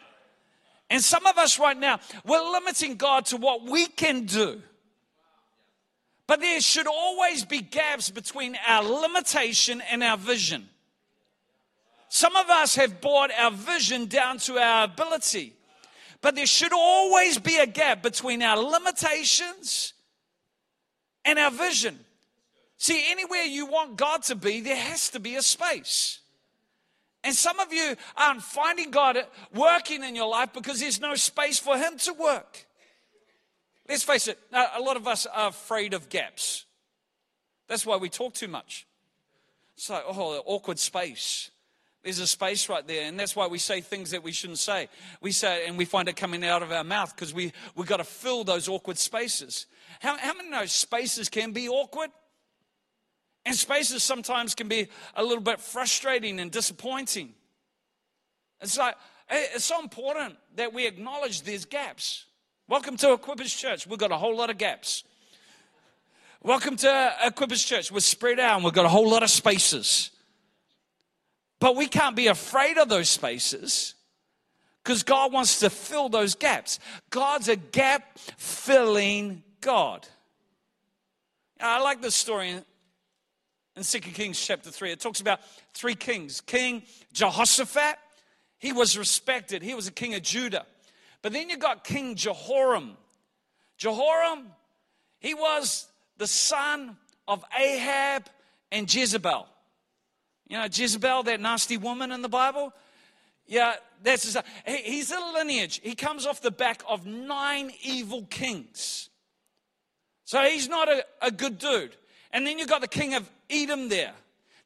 And 0.91 1.03
some 1.03 1.27
of 1.27 1.37
us 1.37 1.59
right 1.59 1.77
now, 1.77 2.01
we're 2.25 2.53
limiting 2.53 2.97
God 2.97 3.27
to 3.27 3.37
what 3.37 3.65
we 3.65 3.87
can 3.87 4.25
do. 4.25 4.63
But 6.27 6.41
there 6.41 6.61
should 6.61 6.87
always 6.87 7.45
be 7.45 7.61
gaps 7.61 8.11
between 8.11 8.57
our 8.67 8.83
limitation 8.83 9.83
and 9.91 10.03
our 10.03 10.17
vision. 10.17 10.69
Some 12.09 12.37
of 12.37 12.49
us 12.49 12.75
have 12.77 13.01
brought 13.01 13.31
our 13.39 13.51
vision 13.51 14.07
down 14.07 14.39
to 14.39 14.59
our 14.59 14.85
ability. 14.85 15.55
But 16.21 16.35
there 16.35 16.47
should 16.47 16.73
always 16.73 17.39
be 17.39 17.59
a 17.59 17.67
gap 17.67 18.03
between 18.03 18.43
our 18.43 18.57
limitations 18.57 19.93
and 21.25 21.39
our 21.39 21.51
vision. 21.51 21.99
See, 22.77 23.05
anywhere 23.11 23.43
you 23.43 23.67
want 23.67 23.97
God 23.97 24.23
to 24.25 24.35
be, 24.35 24.61
there 24.61 24.77
has 24.77 25.11
to 25.11 25.21
be 25.21 25.37
a 25.37 25.43
space. 25.43 26.21
And 27.23 27.35
some 27.35 27.59
of 27.61 27.73
you 27.73 27.97
aren't 28.17 28.43
finding 28.43 28.91
God 28.91 29.19
working 29.53 30.03
in 30.03 30.17
your 30.17 30.29
life 30.29 30.53
because 30.53 30.81
there's 30.81 31.01
no 31.01 31.15
space 31.15 31.59
for 31.59 31.77
Him 31.77 31.99
to 31.99 32.13
work. 32.15 32.67
Let's 33.89 34.03
face 34.03 34.29
it, 34.29 34.39
a 34.53 34.81
lot 34.81 34.97
of 34.97 35.09
us 35.09 35.27
are 35.27 35.49
afraid 35.49 35.95
of 35.95 36.09
gaps. 36.09 36.65
That's 37.69 37.85
why 37.85 37.97
we 37.97 38.09
talk 38.09 38.35
too 38.35 38.49
much. 38.49 38.87
So, 39.77 40.01
oh, 40.07 40.43
awkward 40.47 40.79
space. 40.79 41.51
There's 42.03 42.21
a 42.21 42.27
space 42.27 42.69
right 42.69 42.87
there, 42.87 43.07
and 43.07 43.19
that's 43.19 43.35
why 43.35 43.49
we 43.49 43.59
say 43.59 43.81
things 43.81 44.13
that 44.13 44.23
we 44.23 44.31
shouldn't 44.31 44.61
say. 44.61 44.89
We 45.21 45.33
say, 45.33 45.65
it 45.65 45.69
and 45.69 45.77
we 45.77 45.85
find 45.85 46.09
it 46.09 46.17
coming 46.17 46.45
out 46.45 46.63
of 46.63 46.71
our 46.71 46.85
mouth 46.85 47.15
because 47.15 47.35
we 47.35 47.53
we've 47.75 47.89
got 47.89 47.97
to 47.97 48.05
fill 48.05 48.45
those 48.45 48.69
awkward 48.69 48.99
spaces. 48.99 49.67
How, 50.01 50.17
how 50.17 50.35
many 50.35 50.51
those 50.51 50.73
spaces 50.73 51.29
can 51.29 51.53
be 51.53 51.69
awkward? 51.69 52.11
And 53.45 53.57
spaces 53.57 54.03
sometimes 54.03 54.55
can 54.55 54.69
be 54.69 54.89
a 55.17 55.23
little 55.23 55.43
bit 55.43 55.61
frustrating 55.61 56.39
and 56.39 56.51
disappointing. 56.51 57.35
It's 58.61 58.79
like 58.79 58.95
it's 59.31 59.65
so 59.65 59.81
important 59.81 60.37
that 60.55 60.73
we 60.73 60.87
acknowledge 60.87 61.43
these 61.43 61.65
gaps. 61.65 62.27
Welcome 62.69 62.97
to 62.99 63.17
Equippers 63.17 63.57
Church. 63.57 63.87
We've 63.87 63.99
got 63.99 64.13
a 64.13 64.17
whole 64.17 64.37
lot 64.37 64.51
of 64.51 64.59
gaps. 64.59 65.03
Welcome 66.43 66.77
to 66.77 67.13
Equippers 67.25 67.67
Church. 67.67 67.91
We're 67.91 68.01
spread 68.01 68.39
out 68.39 68.57
and 68.57 68.65
we've 68.65 68.73
got 68.73 68.85
a 68.85 68.91
whole 68.91 69.09
lot 69.09 69.23
of 69.23 69.31
spaces. 69.31 70.11
But 71.61 71.77
we 71.77 71.87
can't 71.87 72.15
be 72.15 72.29
afraid 72.29 72.79
of 72.79 72.89
those 72.89 73.09
spaces 73.09 73.95
because 74.83 75.03
God 75.03 75.33
wants 75.33 75.61
to 75.61 75.71
fill 75.71 76.09
those 76.09 76.35
gaps. 76.35 76.79
God's 77.11 77.49
a 77.49 77.57
gap 77.57 78.19
filling 78.37 79.43
God. 79.61 80.07
I 81.61 81.81
like 81.81 82.01
this 82.01 82.15
story 82.15 82.51
in, 82.51 82.65
in 83.77 83.83
2 83.83 83.99
Kings 83.99 84.41
chapter 84.41 84.71
3. 84.71 84.93
It 84.93 85.01
talks 85.01 85.21
about 85.21 85.41
three 85.75 85.95
kings 85.95 86.41
King 86.41 86.83
Jehoshaphat, 87.13 87.97
he 88.59 88.73
was 88.73 88.97
respected, 88.97 89.63
he 89.63 89.75
was 89.75 89.89
a 89.89 89.93
king 89.93 90.15
of 90.15 90.23
Judah. 90.23 90.67
But 91.23 91.33
then 91.33 91.51
you 91.51 91.57
got 91.57 91.83
King 91.83 92.15
Jehoram. 92.15 92.97
Jehoram, 93.77 94.47
he 95.19 95.35
was 95.35 95.87
the 96.17 96.27
son 96.27 96.97
of 97.27 97.45
Ahab 97.59 98.29
and 98.71 98.93
Jezebel. 98.93 99.47
You 100.49 100.59
know, 100.59 100.67
Jezebel, 100.71 101.25
that 101.25 101.41
nasty 101.41 101.77
woman 101.77 102.11
in 102.11 102.23
the 102.23 102.29
Bible. 102.29 102.73
Yeah, 103.47 103.75
that's 104.03 104.25
his, 104.25 104.37
he's 104.67 105.11
a 105.11 105.21
lineage. 105.35 105.81
He 105.83 105.95
comes 105.95 106.27
off 106.27 106.41
the 106.41 106.51
back 106.51 106.83
of 106.89 107.07
nine 107.07 107.71
evil 107.83 108.25
kings. 108.29 109.09
So 110.25 110.43
he's 110.43 110.69
not 110.69 110.89
a, 110.89 111.05
a 111.23 111.31
good 111.31 111.59
dude. 111.59 111.97
And 112.33 112.47
then 112.47 112.59
you've 112.59 112.69
got 112.69 112.83
the 112.83 112.89
king 112.89 113.15
of 113.15 113.29
Edom 113.49 113.89
there. 113.89 114.13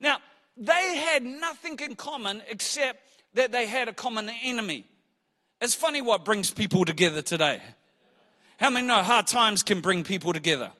Now, 0.00 0.18
they 0.56 0.96
had 0.96 1.22
nothing 1.22 1.78
in 1.78 1.94
common 1.94 2.42
except 2.48 3.00
that 3.34 3.52
they 3.52 3.66
had 3.66 3.88
a 3.88 3.92
common 3.92 4.30
enemy. 4.42 4.84
It's 5.60 5.74
funny 5.74 6.02
what 6.02 6.24
brings 6.24 6.50
people 6.50 6.84
together 6.84 7.22
today. 7.22 7.60
How 8.58 8.70
many 8.70 8.86
know 8.86 9.02
hard 9.02 9.28
times 9.28 9.62
can 9.62 9.80
bring 9.80 10.04
people 10.04 10.32
together? 10.32 10.72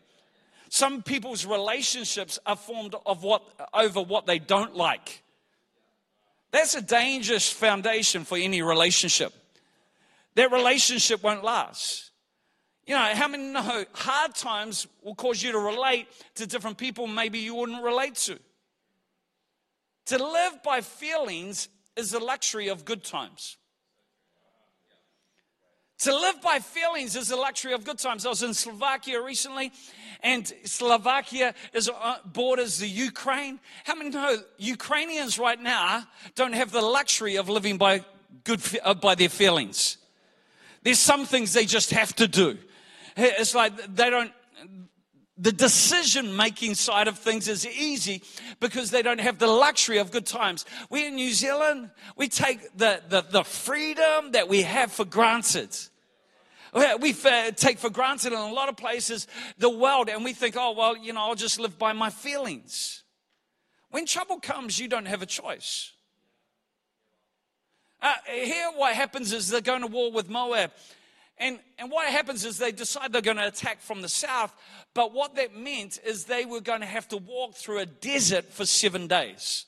Some 0.72 1.02
people's 1.02 1.44
relationships 1.44 2.38
are 2.46 2.56
formed 2.56 2.94
of 3.04 3.22
what 3.22 3.42
over 3.74 4.00
what 4.00 4.24
they 4.24 4.38
don't 4.38 4.74
like. 4.74 5.22
That's 6.50 6.74
a 6.74 6.80
dangerous 6.80 7.52
foundation 7.52 8.24
for 8.24 8.38
any 8.38 8.62
relationship. 8.62 9.34
That 10.34 10.50
relationship 10.50 11.22
won't 11.22 11.44
last. 11.44 12.12
You 12.86 12.94
know, 12.94 13.02
how 13.12 13.28
many 13.28 13.52
know 13.52 13.84
hard 13.92 14.34
times 14.34 14.86
will 15.02 15.14
cause 15.14 15.42
you 15.42 15.52
to 15.52 15.58
relate 15.58 16.08
to 16.36 16.46
different 16.46 16.78
people 16.78 17.06
maybe 17.06 17.40
you 17.40 17.54
wouldn't 17.54 17.82
relate 17.82 18.14
to? 18.14 18.38
To 20.06 20.24
live 20.24 20.62
by 20.62 20.80
feelings 20.80 21.68
is 21.98 22.12
the 22.12 22.18
luxury 22.18 22.68
of 22.68 22.86
good 22.86 23.04
times. 23.04 23.58
To 26.02 26.12
live 26.12 26.42
by 26.42 26.58
feelings 26.58 27.14
is 27.14 27.28
the 27.28 27.36
luxury 27.36 27.74
of 27.74 27.84
good 27.84 27.96
times. 27.96 28.26
I 28.26 28.28
was 28.28 28.42
in 28.42 28.54
Slovakia 28.54 29.22
recently, 29.22 29.70
and 30.20 30.52
Slovakia 30.64 31.54
is 31.72 31.88
uh, 31.88 32.16
borders 32.24 32.78
the 32.78 32.88
Ukraine. 32.88 33.60
How 33.84 33.94
many 33.94 34.10
know 34.10 34.38
Ukrainians 34.58 35.38
right 35.38 35.60
now 35.62 36.02
don't 36.34 36.54
have 36.54 36.72
the 36.72 36.80
luxury 36.80 37.36
of 37.36 37.48
living 37.48 37.78
by 37.78 38.04
good 38.42 38.60
uh, 38.82 38.94
by 38.94 39.14
their 39.14 39.28
feelings? 39.28 39.96
There's 40.82 40.98
some 40.98 41.24
things 41.24 41.52
they 41.52 41.66
just 41.66 41.92
have 41.92 42.12
to 42.16 42.26
do. 42.26 42.58
It's 43.16 43.54
like 43.54 43.94
they 43.94 44.10
don't 44.10 44.32
the 45.38 45.52
decision 45.52 46.34
making 46.34 46.74
side 46.74 47.06
of 47.06 47.16
things 47.16 47.46
is 47.46 47.64
easy 47.64 48.22
because 48.58 48.90
they 48.90 49.02
don't 49.02 49.20
have 49.20 49.38
the 49.38 49.46
luxury 49.46 49.98
of 49.98 50.10
good 50.10 50.26
times. 50.26 50.64
We 50.90 51.06
in 51.06 51.14
New 51.14 51.30
Zealand, 51.30 51.90
we 52.16 52.26
take 52.26 52.76
the, 52.76 53.02
the, 53.08 53.22
the 53.22 53.44
freedom 53.44 54.32
that 54.32 54.48
we 54.48 54.62
have 54.62 54.90
for 54.90 55.04
granted 55.04 55.76
we 56.72 57.12
take 57.12 57.78
for 57.78 57.90
granted 57.90 58.32
in 58.32 58.38
a 58.38 58.52
lot 58.52 58.68
of 58.68 58.76
places 58.76 59.26
the 59.58 59.70
world, 59.70 60.08
and 60.08 60.24
we 60.24 60.32
think, 60.32 60.56
oh, 60.58 60.72
well, 60.72 60.96
you 60.96 61.12
know, 61.12 61.20
I'll 61.20 61.34
just 61.34 61.60
live 61.60 61.78
by 61.78 61.92
my 61.92 62.10
feelings. 62.10 63.02
When 63.90 64.06
trouble 64.06 64.40
comes, 64.40 64.78
you 64.78 64.88
don't 64.88 65.06
have 65.06 65.22
a 65.22 65.26
choice. 65.26 65.92
Uh, 68.00 68.14
here, 68.26 68.70
what 68.74 68.94
happens 68.94 69.32
is 69.32 69.48
they're 69.48 69.60
going 69.60 69.82
to 69.82 69.86
war 69.86 70.10
with 70.10 70.28
Moab. 70.28 70.72
And, 71.38 71.58
and 71.78 71.90
what 71.90 72.08
happens 72.08 72.44
is 72.44 72.58
they 72.58 72.72
decide 72.72 73.12
they're 73.12 73.22
going 73.22 73.36
to 73.36 73.46
attack 73.46 73.80
from 73.80 74.02
the 74.02 74.08
south. 74.08 74.54
But 74.94 75.12
what 75.12 75.36
that 75.36 75.54
meant 75.56 76.00
is 76.04 76.24
they 76.24 76.44
were 76.44 76.60
going 76.60 76.80
to 76.80 76.86
have 76.86 77.08
to 77.08 77.16
walk 77.16 77.54
through 77.54 77.78
a 77.78 77.86
desert 77.86 78.52
for 78.52 78.66
seven 78.66 79.06
days. 79.06 79.66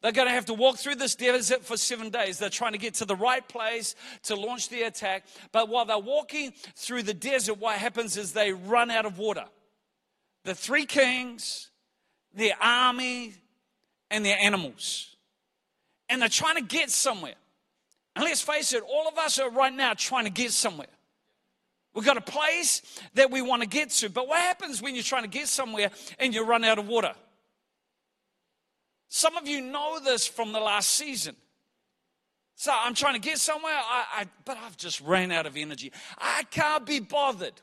They're 0.00 0.12
going 0.12 0.28
to 0.28 0.34
have 0.34 0.46
to 0.46 0.54
walk 0.54 0.76
through 0.76 0.94
this 0.94 1.16
desert 1.16 1.64
for 1.64 1.76
seven 1.76 2.10
days. 2.10 2.38
They're 2.38 2.50
trying 2.50 2.72
to 2.72 2.78
get 2.78 2.94
to 2.94 3.04
the 3.04 3.16
right 3.16 3.46
place 3.46 3.96
to 4.24 4.36
launch 4.36 4.68
the 4.68 4.82
attack. 4.82 5.24
But 5.50 5.68
while 5.68 5.84
they're 5.84 5.98
walking 5.98 6.52
through 6.76 7.02
the 7.02 7.14
desert, 7.14 7.58
what 7.58 7.76
happens 7.76 8.16
is 8.16 8.32
they 8.32 8.52
run 8.52 8.90
out 8.90 9.06
of 9.06 9.18
water. 9.18 9.44
The 10.44 10.54
three 10.54 10.86
kings, 10.86 11.70
their 12.32 12.54
army, 12.60 13.34
and 14.10 14.24
their 14.24 14.38
animals. 14.38 15.16
And 16.08 16.22
they're 16.22 16.28
trying 16.28 16.56
to 16.56 16.62
get 16.62 16.90
somewhere. 16.90 17.34
And 18.14 18.24
let's 18.24 18.40
face 18.40 18.72
it, 18.72 18.82
all 18.82 19.08
of 19.08 19.18
us 19.18 19.38
are 19.40 19.50
right 19.50 19.74
now 19.74 19.94
trying 19.94 20.24
to 20.24 20.30
get 20.30 20.52
somewhere. 20.52 20.86
We've 21.92 22.04
got 22.06 22.16
a 22.16 22.20
place 22.20 22.82
that 23.14 23.32
we 23.32 23.42
want 23.42 23.62
to 23.62 23.68
get 23.68 23.90
to. 23.90 24.08
But 24.08 24.28
what 24.28 24.38
happens 24.38 24.80
when 24.80 24.94
you're 24.94 25.02
trying 25.02 25.24
to 25.24 25.28
get 25.28 25.48
somewhere 25.48 25.90
and 26.20 26.32
you 26.32 26.44
run 26.44 26.62
out 26.62 26.78
of 26.78 26.86
water? 26.86 27.14
Some 29.08 29.36
of 29.36 29.48
you 29.48 29.60
know 29.60 30.00
this 30.00 30.26
from 30.26 30.52
the 30.52 30.60
last 30.60 30.90
season. 30.90 31.34
So 32.54 32.72
I'm 32.74 32.94
trying 32.94 33.14
to 33.14 33.20
get 33.20 33.38
somewhere, 33.38 33.72
I, 33.72 34.04
I, 34.12 34.24
but 34.44 34.58
I've 34.58 34.76
just 34.76 35.00
ran 35.00 35.30
out 35.30 35.46
of 35.46 35.56
energy. 35.56 35.92
I 36.18 36.42
can't 36.50 36.84
be 36.84 36.98
bothered. 37.00 37.54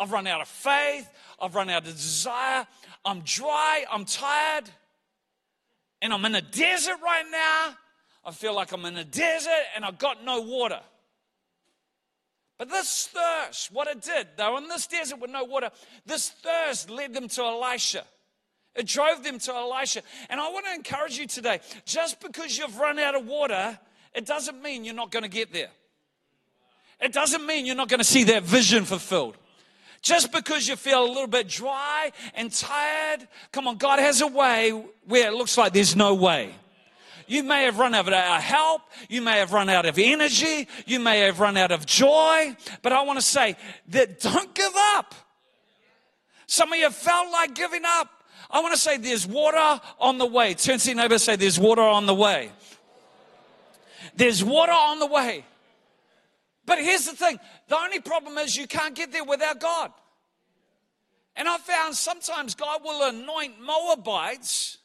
I've 0.00 0.12
run 0.12 0.26
out 0.26 0.40
of 0.40 0.48
faith. 0.48 1.08
I've 1.40 1.54
run 1.54 1.70
out 1.70 1.86
of 1.86 1.92
desire. 1.94 2.66
I'm 3.04 3.20
dry. 3.20 3.84
I'm 3.90 4.04
tired. 4.04 4.68
And 6.02 6.12
I'm 6.12 6.24
in 6.24 6.34
a 6.34 6.42
desert 6.42 6.96
right 7.02 7.24
now. 7.30 7.74
I 8.24 8.32
feel 8.32 8.54
like 8.54 8.72
I'm 8.72 8.84
in 8.84 8.96
a 8.96 9.04
desert 9.04 9.64
and 9.74 9.84
I've 9.84 9.98
got 9.98 10.24
no 10.24 10.40
water. 10.40 10.80
But 12.58 12.68
this 12.68 13.08
thirst, 13.12 13.72
what 13.72 13.86
it 13.86 14.02
did, 14.02 14.26
they 14.36 14.44
were 14.44 14.58
in 14.58 14.68
this 14.68 14.88
desert 14.88 15.20
with 15.20 15.30
no 15.30 15.44
water. 15.44 15.70
This 16.04 16.28
thirst 16.30 16.90
led 16.90 17.14
them 17.14 17.28
to 17.28 17.42
Elisha. 17.42 18.04
It 18.78 18.86
drove 18.86 19.24
them 19.24 19.40
to 19.40 19.52
Elisha. 19.52 20.02
And 20.30 20.40
I 20.40 20.48
want 20.50 20.66
to 20.66 20.72
encourage 20.72 21.18
you 21.18 21.26
today 21.26 21.60
just 21.84 22.20
because 22.20 22.56
you've 22.56 22.78
run 22.78 22.98
out 23.00 23.16
of 23.16 23.26
water, 23.26 23.76
it 24.14 24.24
doesn't 24.24 24.62
mean 24.62 24.84
you're 24.84 24.94
not 24.94 25.10
going 25.10 25.24
to 25.24 25.28
get 25.28 25.52
there. 25.52 25.70
It 27.00 27.12
doesn't 27.12 27.44
mean 27.44 27.66
you're 27.66 27.74
not 27.74 27.88
going 27.88 27.98
to 27.98 28.04
see 28.04 28.24
that 28.24 28.44
vision 28.44 28.84
fulfilled. 28.84 29.36
Just 30.00 30.30
because 30.30 30.68
you 30.68 30.76
feel 30.76 31.04
a 31.04 31.08
little 31.08 31.26
bit 31.26 31.48
dry 31.48 32.12
and 32.34 32.52
tired, 32.52 33.26
come 33.50 33.66
on, 33.66 33.78
God 33.78 33.98
has 33.98 34.20
a 34.20 34.28
way 34.28 34.70
where 35.06 35.26
it 35.26 35.34
looks 35.34 35.58
like 35.58 35.72
there's 35.72 35.96
no 35.96 36.14
way. 36.14 36.54
You 37.26 37.42
may 37.42 37.64
have 37.64 37.80
run 37.80 37.96
out 37.96 38.10
of 38.10 38.42
help. 38.42 38.82
You 39.08 39.22
may 39.22 39.38
have 39.38 39.52
run 39.52 39.68
out 39.68 39.86
of 39.86 39.98
energy. 39.98 40.68
You 40.86 41.00
may 41.00 41.20
have 41.20 41.40
run 41.40 41.56
out 41.56 41.72
of 41.72 41.84
joy. 41.84 42.56
But 42.82 42.92
I 42.92 43.02
want 43.02 43.18
to 43.18 43.24
say 43.24 43.56
that 43.88 44.20
don't 44.20 44.54
give 44.54 44.72
up. 44.94 45.14
Some 46.46 46.72
of 46.72 46.78
you 46.78 46.88
felt 46.90 47.30
like 47.32 47.54
giving 47.54 47.82
up. 47.84 48.17
I 48.50 48.60
want 48.60 48.74
to 48.74 48.80
say 48.80 48.96
there's 48.96 49.26
water 49.26 49.80
on 50.00 50.18
the 50.18 50.26
way. 50.26 50.54
Turn 50.54 50.78
to 50.78 50.88
your 50.88 50.96
neighbor 50.96 51.18
say, 51.18 51.36
There's 51.36 51.58
water 51.58 51.82
on 51.82 52.06
the 52.06 52.14
way. 52.14 52.50
There's 54.16 54.42
water 54.42 54.72
on 54.72 54.98
the 54.98 55.06
way. 55.06 55.44
But 56.64 56.78
here's 56.78 57.06
the 57.06 57.12
thing 57.12 57.38
the 57.68 57.76
only 57.76 58.00
problem 58.00 58.36
is 58.38 58.56
you 58.56 58.66
can't 58.66 58.94
get 58.94 59.12
there 59.12 59.24
without 59.24 59.60
God. 59.60 59.92
And 61.36 61.48
I 61.48 61.56
found 61.58 61.94
sometimes 61.94 62.54
God 62.54 62.82
will 62.82 63.08
anoint 63.08 63.60
Moabites 63.60 64.78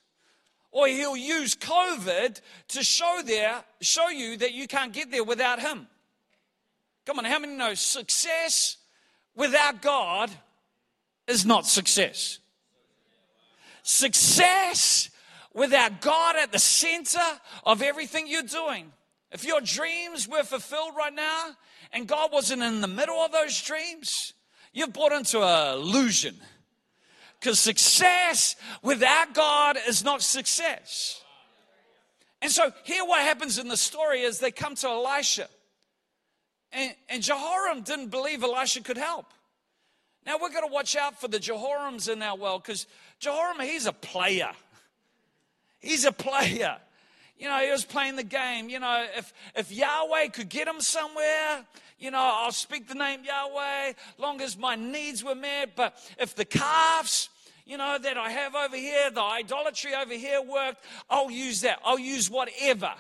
or 0.71 0.87
he'll 0.87 1.17
use 1.17 1.55
COVID 1.55 2.39
to 2.69 2.83
show 2.83 3.21
there, 3.25 3.63
show 3.81 4.09
you 4.09 4.37
that 4.37 4.53
you 4.53 4.67
can't 4.67 4.93
get 4.93 5.09
there 5.11 5.23
without 5.23 5.59
him. 5.59 5.87
Come 7.05 7.19
on, 7.19 7.25
how 7.25 7.39
many 7.39 7.55
know 7.55 7.73
success 7.73 8.77
without 9.35 9.81
God 9.81 10.31
is 11.27 11.45
not 11.45 11.65
success? 11.65 12.39
Success 13.83 15.09
without 15.53 16.01
God 16.01 16.35
at 16.35 16.51
the 16.51 16.59
center 16.59 17.19
of 17.63 17.81
everything 17.81 18.27
you're 18.27 18.41
doing. 18.41 18.91
If 19.31 19.45
your 19.45 19.61
dreams 19.61 20.27
were 20.27 20.43
fulfilled 20.43 20.93
right 20.97 21.13
now 21.13 21.51
and 21.91 22.07
God 22.07 22.31
wasn't 22.31 22.63
in 22.63 22.81
the 22.81 22.87
middle 22.87 23.17
of 23.17 23.31
those 23.31 23.61
dreams, 23.61 24.33
you've 24.73 24.93
bought 24.93 25.11
into 25.11 25.41
an 25.41 25.73
illusion. 25.77 26.35
Because 27.39 27.59
success 27.59 28.55
without 28.81 29.33
God 29.33 29.77
is 29.87 30.03
not 30.03 30.21
success. 30.21 31.21
And 32.41 32.51
so 32.51 32.71
here 32.83 33.05
what 33.05 33.21
happens 33.21 33.57
in 33.57 33.67
the 33.67 33.77
story 33.77 34.21
is 34.21 34.39
they 34.39 34.51
come 34.51 34.75
to 34.75 34.87
Elisha. 34.87 35.47
And, 36.71 36.95
and 37.09 37.23
Jehoram 37.23 37.81
didn't 37.81 38.09
believe 38.09 38.43
Elisha 38.43 38.81
could 38.81 38.97
help. 38.97 39.27
Now 40.25 40.37
we're 40.41 40.49
going 40.49 40.67
to 40.67 40.73
watch 40.73 40.95
out 40.95 41.19
for 41.19 41.27
the 41.27 41.39
Jehorams 41.39 42.11
in 42.11 42.21
our 42.21 42.37
world 42.37 42.63
because 42.63 42.87
Jehoram, 43.19 43.59
he's 43.61 43.85
a 43.85 43.93
player. 43.93 44.51
He's 45.79 46.05
a 46.05 46.11
player. 46.11 46.77
You 47.37 47.47
know, 47.47 47.59
he 47.59 47.71
was 47.71 47.83
playing 47.83 48.15
the 48.15 48.23
game. 48.23 48.69
You 48.69 48.79
know, 48.79 49.05
if, 49.17 49.33
if 49.55 49.71
Yahweh 49.71 50.27
could 50.27 50.49
get 50.49 50.67
him 50.67 50.79
somewhere, 50.79 51.65
you 51.99 52.11
know, 52.11 52.19
I'll 52.19 52.51
speak 52.51 52.87
the 52.87 52.95
name 52.95 53.21
Yahweh, 53.23 53.93
long 54.17 54.41
as 54.41 54.57
my 54.57 54.75
needs 54.75 55.23
were 55.23 55.35
met. 55.35 55.75
But 55.75 55.95
if 56.19 56.35
the 56.35 56.45
calves, 56.45 57.29
you 57.65 57.77
know, 57.77 57.97
that 57.97 58.17
I 58.17 58.29
have 58.29 58.55
over 58.55 58.75
here, 58.75 59.09
the 59.11 59.21
idolatry 59.21 59.93
over 59.93 60.13
here 60.13 60.41
worked, 60.41 60.83
I'll 61.09 61.31
use 61.31 61.61
that. 61.61 61.79
I'll 61.83 61.99
use 61.99 62.29
whatever. 62.29 62.93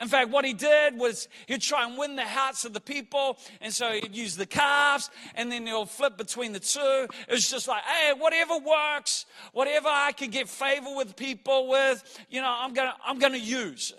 In 0.00 0.06
fact, 0.06 0.30
what 0.30 0.44
he 0.44 0.52
did 0.52 0.96
was 0.96 1.28
he'd 1.46 1.60
try 1.60 1.84
and 1.84 1.98
win 1.98 2.14
the 2.14 2.24
hearts 2.24 2.64
of 2.64 2.72
the 2.72 2.80
people. 2.80 3.36
And 3.60 3.72
so 3.72 3.90
he'd 3.90 4.14
use 4.14 4.36
the 4.36 4.46
calves 4.46 5.10
and 5.34 5.50
then 5.50 5.66
he'll 5.66 5.86
flip 5.86 6.16
between 6.16 6.52
the 6.52 6.60
two. 6.60 7.08
It 7.28 7.32
was 7.32 7.50
just 7.50 7.66
like, 7.66 7.82
hey, 7.82 8.12
whatever 8.16 8.58
works, 8.58 9.26
whatever 9.52 9.88
I 9.88 10.12
can 10.12 10.30
get 10.30 10.48
favor 10.48 10.94
with 10.94 11.16
people 11.16 11.68
with, 11.68 12.24
you 12.30 12.40
know, 12.40 12.56
I'm 12.60 12.74
going 12.74 12.88
to 12.88 12.94
I'm 13.04 13.18
to 13.18 13.38
use. 13.38 13.92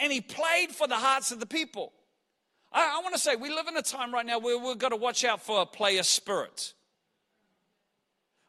And 0.00 0.12
he 0.12 0.20
played 0.20 0.72
for 0.72 0.88
the 0.88 0.96
hearts 0.96 1.30
of 1.30 1.38
the 1.38 1.46
people. 1.46 1.92
I, 2.72 2.98
I 2.98 3.02
want 3.02 3.14
to 3.14 3.20
say, 3.20 3.36
we 3.36 3.50
live 3.50 3.68
in 3.68 3.76
a 3.76 3.82
time 3.82 4.12
right 4.12 4.26
now 4.26 4.40
where 4.40 4.58
we've 4.58 4.78
got 4.78 4.88
to 4.88 4.96
watch 4.96 5.24
out 5.24 5.42
for 5.42 5.62
a 5.62 5.66
player 5.66 6.02
spirit. 6.02 6.74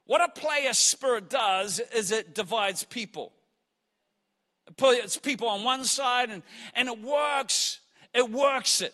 What 0.06 0.22
a 0.22 0.40
player 0.40 0.74
spirit 0.74 1.30
does 1.30 1.80
is 1.94 2.12
it 2.12 2.34
divides 2.34 2.84
people 2.84 3.34
puts 4.78 5.18
people 5.18 5.48
on 5.48 5.64
one 5.64 5.84
side 5.84 6.30
and, 6.30 6.44
and 6.76 6.88
it 6.88 7.00
works. 7.00 7.80
It 8.14 8.30
works 8.30 8.82
it. 8.82 8.94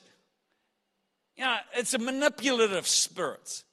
You 1.36 1.46
know, 1.46 1.58
it's 1.76 1.94
a 1.94 2.00
manipulative 2.00 2.88
spirit. 2.88 3.64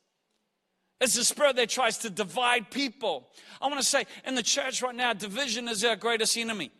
It's 1.00 1.16
a 1.16 1.25
spirit 1.25 1.56
that 1.56 1.68
tries 1.68 1.99
to 1.99 2.11
divide 2.11 2.70
people. 2.70 3.28
I 3.61 3.66
want 3.66 3.80
to 3.80 3.87
say 3.87 4.06
in 4.26 4.34
the 4.34 4.42
church 4.42 4.82
right 4.82 4.94
now, 4.94 5.12
division 5.12 5.68
is 5.68 5.84
our 5.84 5.96
greatest 5.96 6.37
enemy. 6.37 6.70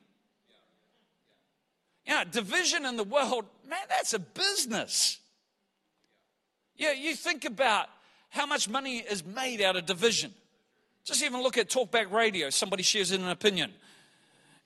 Yeah, 2.07 2.25
division 2.25 2.85
in 2.85 2.97
the 2.97 3.05
world, 3.05 3.47
man, 3.69 3.79
that's 3.89 4.13
a 4.13 4.19
business. 4.19 5.19
Yeah, 6.77 6.93
you 6.93 7.15
think 7.15 7.45
about 7.45 7.89
how 8.29 8.47
much 8.47 8.69
money 8.69 8.99
is 8.99 9.25
made 9.25 9.63
out 9.63 9.77
of 9.77 9.87
division. 9.87 10.35
Just 11.05 11.23
even 11.23 11.43
look 11.43 11.57
at 11.57 11.69
Talkback 11.69 12.11
Radio. 12.11 12.51
Somebody 12.51 12.83
shares 12.83 13.11
an 13.11 13.29
opinion 13.29 13.73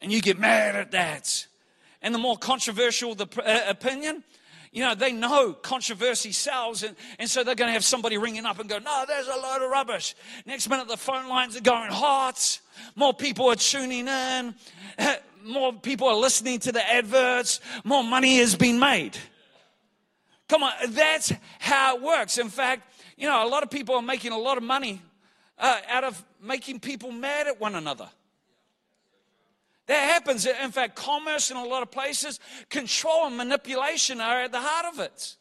and 0.01 0.13
you 0.13 0.21
get 0.21 0.39
mad 0.39 0.77
at 0.77 0.93
that. 0.93 1.47
And 2.03 2.15
the 2.15 2.19
more 2.19 2.37
controversial 2.37 3.15
the 3.15 3.27
uh, 3.45 3.69
opinion, 3.69 4.23
you 4.73 4.85
know, 4.85 4.95
they 4.95 5.13
know 5.13 5.53
controversy 5.53 6.33
sells, 6.33 6.83
and, 6.83 6.95
and 7.19 7.29
so 7.29 7.43
they're 7.43 7.55
going 7.55 7.69
to 7.69 7.73
have 7.73 7.85
somebody 7.85 8.19
ringing 8.19 8.45
up 8.45 8.61
and 8.61 8.69
go, 8.69 8.79
No, 8.79 9.05
there's 9.07 9.27
a 9.27 9.37
load 9.37 9.63
of 9.63 9.71
rubbish. 9.71 10.15
Next 10.47 10.69
minute, 10.69 10.89
the 10.89 10.97
phone 10.97 11.29
lines 11.29 11.57
are 11.57 11.63
going 11.63 11.91
hot. 11.91 12.61
More 12.95 13.15
people 13.15 13.47
are 13.51 13.57
tuning 13.57 14.07
in. 14.09 14.55
More 15.45 15.73
people 15.73 16.09
are 16.09 16.17
listening 16.17 16.59
to 16.61 16.73
the 16.73 16.93
adverts. 16.93 17.61
More 17.85 18.05
money 18.05 18.39
has 18.39 18.55
been 18.55 18.79
made. 18.79 19.17
Come 20.49 20.63
on, 20.63 20.73
that's 20.89 21.33
how 21.59 21.97
it 21.97 22.03
works. 22.03 22.39
In 22.39 22.49
fact, 22.49 22.83
you 23.17 23.27
know, 23.27 23.47
a 23.47 23.49
lot 23.49 23.63
of 23.63 23.71
people 23.71 23.95
are 23.95 24.03
making 24.03 24.33
a 24.33 24.39
lot 24.39 24.57
of 24.57 24.63
money 24.63 25.03
uh, 25.59 25.79
out 25.89 26.05
of 26.05 26.23
making 26.43 26.81
people 26.81 27.13
mad 27.13 27.47
at 27.47 27.61
one 27.61 27.75
another. 27.75 28.09
That 29.89 30.11
happens. 30.11 30.47
In 30.47 30.71
fact, 30.71 30.95
commerce 30.95 31.51
in 31.51 31.57
a 31.57 31.65
lot 31.65 31.83
of 31.83 31.91
places, 31.91 32.39
control 32.69 33.27
and 33.27 33.37
manipulation 33.37 34.21
are 34.21 34.43
at 34.43 34.53
the 34.53 34.61
heart 34.61 34.95
of 34.95 35.01
it. 35.01 35.37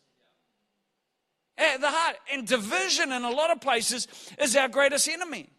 At 1.58 1.82
the 1.82 1.90
heart. 1.90 2.16
And 2.32 2.48
division 2.48 3.12
in 3.12 3.24
a 3.24 3.30
lot 3.30 3.52
of 3.52 3.60
places 3.60 4.08
is 4.40 4.56
our 4.56 4.70
greatest 4.70 5.10
enemy. 5.10 5.50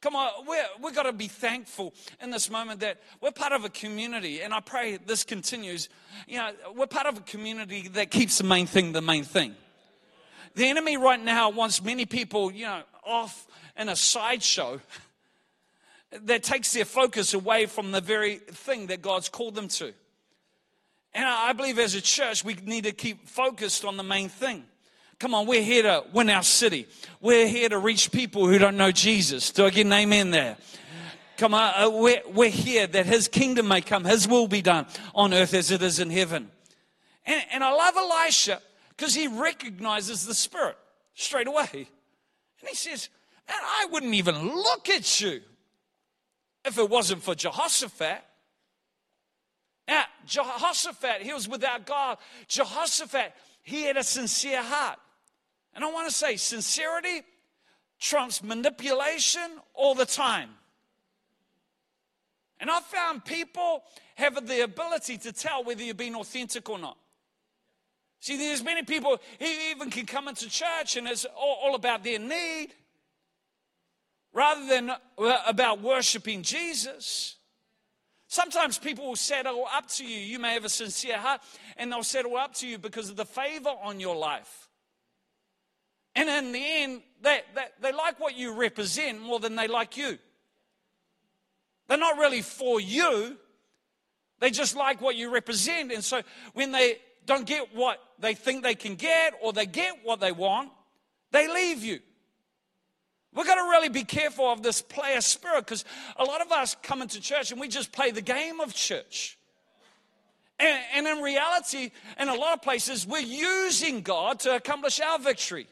Come 0.00 0.14
on, 0.14 0.30
we're, 0.46 0.64
we've 0.80 0.94
got 0.94 1.04
to 1.04 1.12
be 1.12 1.26
thankful 1.26 1.92
in 2.22 2.30
this 2.30 2.48
moment 2.48 2.80
that 2.80 3.02
we're 3.20 3.32
part 3.32 3.52
of 3.52 3.64
a 3.64 3.68
community, 3.68 4.42
and 4.42 4.54
I 4.54 4.60
pray 4.60 4.96
this 4.96 5.24
continues. 5.24 5.88
You 6.28 6.38
know, 6.38 6.52
we're 6.76 6.86
part 6.86 7.06
of 7.06 7.18
a 7.18 7.22
community 7.22 7.88
that 7.88 8.12
keeps 8.12 8.38
the 8.38 8.44
main 8.44 8.66
thing 8.66 8.92
the 8.92 9.02
main 9.02 9.24
thing. 9.24 9.56
The 10.54 10.68
enemy 10.68 10.96
right 10.96 11.20
now 11.20 11.50
wants 11.50 11.82
many 11.82 12.06
people, 12.06 12.52
you 12.52 12.66
know, 12.66 12.82
off 13.04 13.48
in 13.76 13.88
a 13.88 13.96
sideshow 13.96 14.80
that 16.10 16.42
takes 16.42 16.72
their 16.72 16.84
focus 16.84 17.34
away 17.34 17.66
from 17.66 17.92
the 17.92 18.00
very 18.00 18.36
thing 18.36 18.86
that 18.88 19.02
God's 19.02 19.28
called 19.28 19.54
them 19.54 19.68
to. 19.68 19.92
And 21.14 21.24
I 21.24 21.52
believe 21.52 21.78
as 21.78 21.94
a 21.94 22.00
church, 22.00 22.44
we 22.44 22.54
need 22.54 22.84
to 22.84 22.92
keep 22.92 23.28
focused 23.28 23.84
on 23.84 23.96
the 23.96 24.02
main 24.02 24.28
thing. 24.28 24.64
Come 25.18 25.34
on, 25.34 25.46
we're 25.46 25.62
here 25.62 25.82
to 25.82 26.04
win 26.12 26.30
our 26.30 26.42
city. 26.42 26.86
We're 27.20 27.48
here 27.48 27.68
to 27.68 27.78
reach 27.78 28.12
people 28.12 28.46
who 28.46 28.58
don't 28.58 28.76
know 28.76 28.92
Jesus. 28.92 29.50
Do 29.50 29.66
I 29.66 29.70
get 29.70 29.86
an 29.86 29.92
amen 29.92 30.30
there? 30.30 30.56
Come 31.38 31.54
on, 31.54 31.72
uh, 31.76 31.90
we're, 31.90 32.22
we're 32.32 32.50
here 32.50 32.86
that 32.86 33.06
His 33.06 33.28
kingdom 33.28 33.68
may 33.68 33.80
come, 33.80 34.04
His 34.04 34.28
will 34.28 34.48
be 34.48 34.62
done 34.62 34.86
on 35.14 35.34
earth 35.34 35.54
as 35.54 35.70
it 35.70 35.82
is 35.82 35.98
in 35.98 36.10
heaven. 36.10 36.50
And, 37.26 37.42
and 37.52 37.64
I 37.64 37.72
love 37.72 37.96
Elisha 37.96 38.60
because 38.90 39.14
he 39.14 39.28
recognizes 39.28 40.26
the 40.26 40.34
Spirit 40.34 40.76
straight 41.14 41.46
away. 41.46 41.68
And 41.72 42.68
he 42.68 42.74
says, 42.74 43.08
Man, 43.48 43.58
I 43.62 43.86
wouldn't 43.90 44.14
even 44.14 44.36
look 44.36 44.88
at 44.88 45.20
you 45.20 45.40
if 46.68 46.78
it 46.78 46.88
wasn't 46.88 47.22
for 47.22 47.34
Jehoshaphat. 47.34 48.22
Now, 49.88 50.04
Jehoshaphat, 50.26 51.22
he 51.22 51.32
was 51.32 51.48
without 51.48 51.86
God. 51.86 52.18
Jehoshaphat, 52.46 53.32
he 53.62 53.84
had 53.84 53.96
a 53.96 54.04
sincere 54.04 54.62
heart. 54.62 54.98
And 55.74 55.84
I 55.84 55.90
want 55.90 56.08
to 56.08 56.14
say, 56.14 56.36
sincerity 56.36 57.22
trumps 57.98 58.42
manipulation 58.42 59.50
all 59.74 59.94
the 59.94 60.06
time. 60.06 60.50
And 62.60 62.70
I've 62.70 62.84
found 62.84 63.24
people 63.24 63.82
have 64.16 64.46
the 64.46 64.62
ability 64.62 65.18
to 65.18 65.32
tell 65.32 65.64
whether 65.64 65.82
you're 65.82 65.94
being 65.94 66.16
authentic 66.16 66.68
or 66.68 66.78
not. 66.78 66.96
See, 68.20 68.36
there's 68.36 68.64
many 68.64 68.82
people 68.82 69.18
who 69.38 69.46
even 69.70 69.90
can 69.90 70.04
come 70.04 70.28
into 70.28 70.50
church 70.50 70.96
and 70.96 71.06
it's 71.06 71.24
all 71.36 71.74
about 71.76 72.02
their 72.02 72.18
need 72.18 72.68
rather 74.32 74.66
than 74.66 74.90
uh, 74.90 75.36
about 75.46 75.80
worshiping 75.80 76.42
Jesus. 76.42 77.36
Sometimes 78.28 78.78
people 78.78 79.06
will 79.06 79.16
settle 79.16 79.64
up 79.72 79.88
to 79.88 80.04
you. 80.04 80.18
You 80.18 80.38
may 80.38 80.52
have 80.52 80.64
a 80.64 80.68
sincere 80.68 81.16
heart, 81.16 81.40
and 81.76 81.90
they'll 81.90 82.02
settle 82.02 82.36
up 82.36 82.54
to 82.56 82.66
you 82.66 82.78
because 82.78 83.08
of 83.08 83.16
the 83.16 83.24
favor 83.24 83.72
on 83.82 84.00
your 84.00 84.16
life. 84.16 84.68
And 86.14 86.28
in 86.28 86.52
the 86.52 86.62
end, 86.62 87.02
they, 87.22 87.40
they, 87.54 87.64
they 87.80 87.92
like 87.92 88.20
what 88.20 88.36
you 88.36 88.54
represent 88.54 89.22
more 89.22 89.40
than 89.40 89.56
they 89.56 89.68
like 89.68 89.96
you. 89.96 90.18
They're 91.88 91.96
not 91.96 92.18
really 92.18 92.42
for 92.42 92.80
you, 92.80 93.38
they 94.40 94.50
just 94.50 94.76
like 94.76 95.00
what 95.00 95.16
you 95.16 95.32
represent. 95.32 95.90
And 95.90 96.04
so 96.04 96.22
when 96.52 96.70
they 96.70 96.98
don't 97.26 97.46
get 97.46 97.74
what 97.74 97.98
they 98.18 98.34
think 98.34 98.62
they 98.62 98.74
can 98.74 98.94
get 98.94 99.34
or 99.42 99.52
they 99.52 99.66
get 99.66 100.04
what 100.04 100.20
they 100.20 100.32
want, 100.32 100.70
they 101.30 101.52
leave 101.52 101.82
you. 101.82 102.00
We've 103.34 103.46
got 103.46 103.56
to 103.56 103.70
really 103.70 103.88
be 103.88 104.04
careful 104.04 104.50
of 104.50 104.62
this 104.62 104.80
player 104.80 105.20
spirit 105.20 105.66
because 105.66 105.84
a 106.16 106.24
lot 106.24 106.40
of 106.40 106.50
us 106.50 106.76
come 106.82 107.02
into 107.02 107.20
church 107.20 107.52
and 107.52 107.60
we 107.60 107.68
just 107.68 107.92
play 107.92 108.10
the 108.10 108.22
game 108.22 108.60
of 108.60 108.74
church. 108.74 109.38
And, 110.58 110.82
and, 110.94 111.06
in 111.06 111.22
reality, 111.22 111.92
in 112.18 112.28
a 112.28 112.34
lot 112.34 112.54
of 112.54 112.62
places, 112.62 113.06
we're 113.06 113.20
using 113.20 114.00
God 114.00 114.40
to 114.40 114.56
accomplish 114.56 115.00
our 115.00 115.18
victory. 115.18 115.68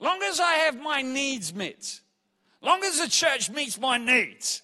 Long 0.00 0.22
as 0.22 0.40
I 0.40 0.54
have 0.54 0.80
my 0.80 1.02
needs 1.02 1.52
met, 1.54 2.00
long 2.62 2.82
as 2.82 2.98
the 2.98 3.08
church 3.08 3.50
meets 3.50 3.78
my 3.78 3.98
needs, 3.98 4.62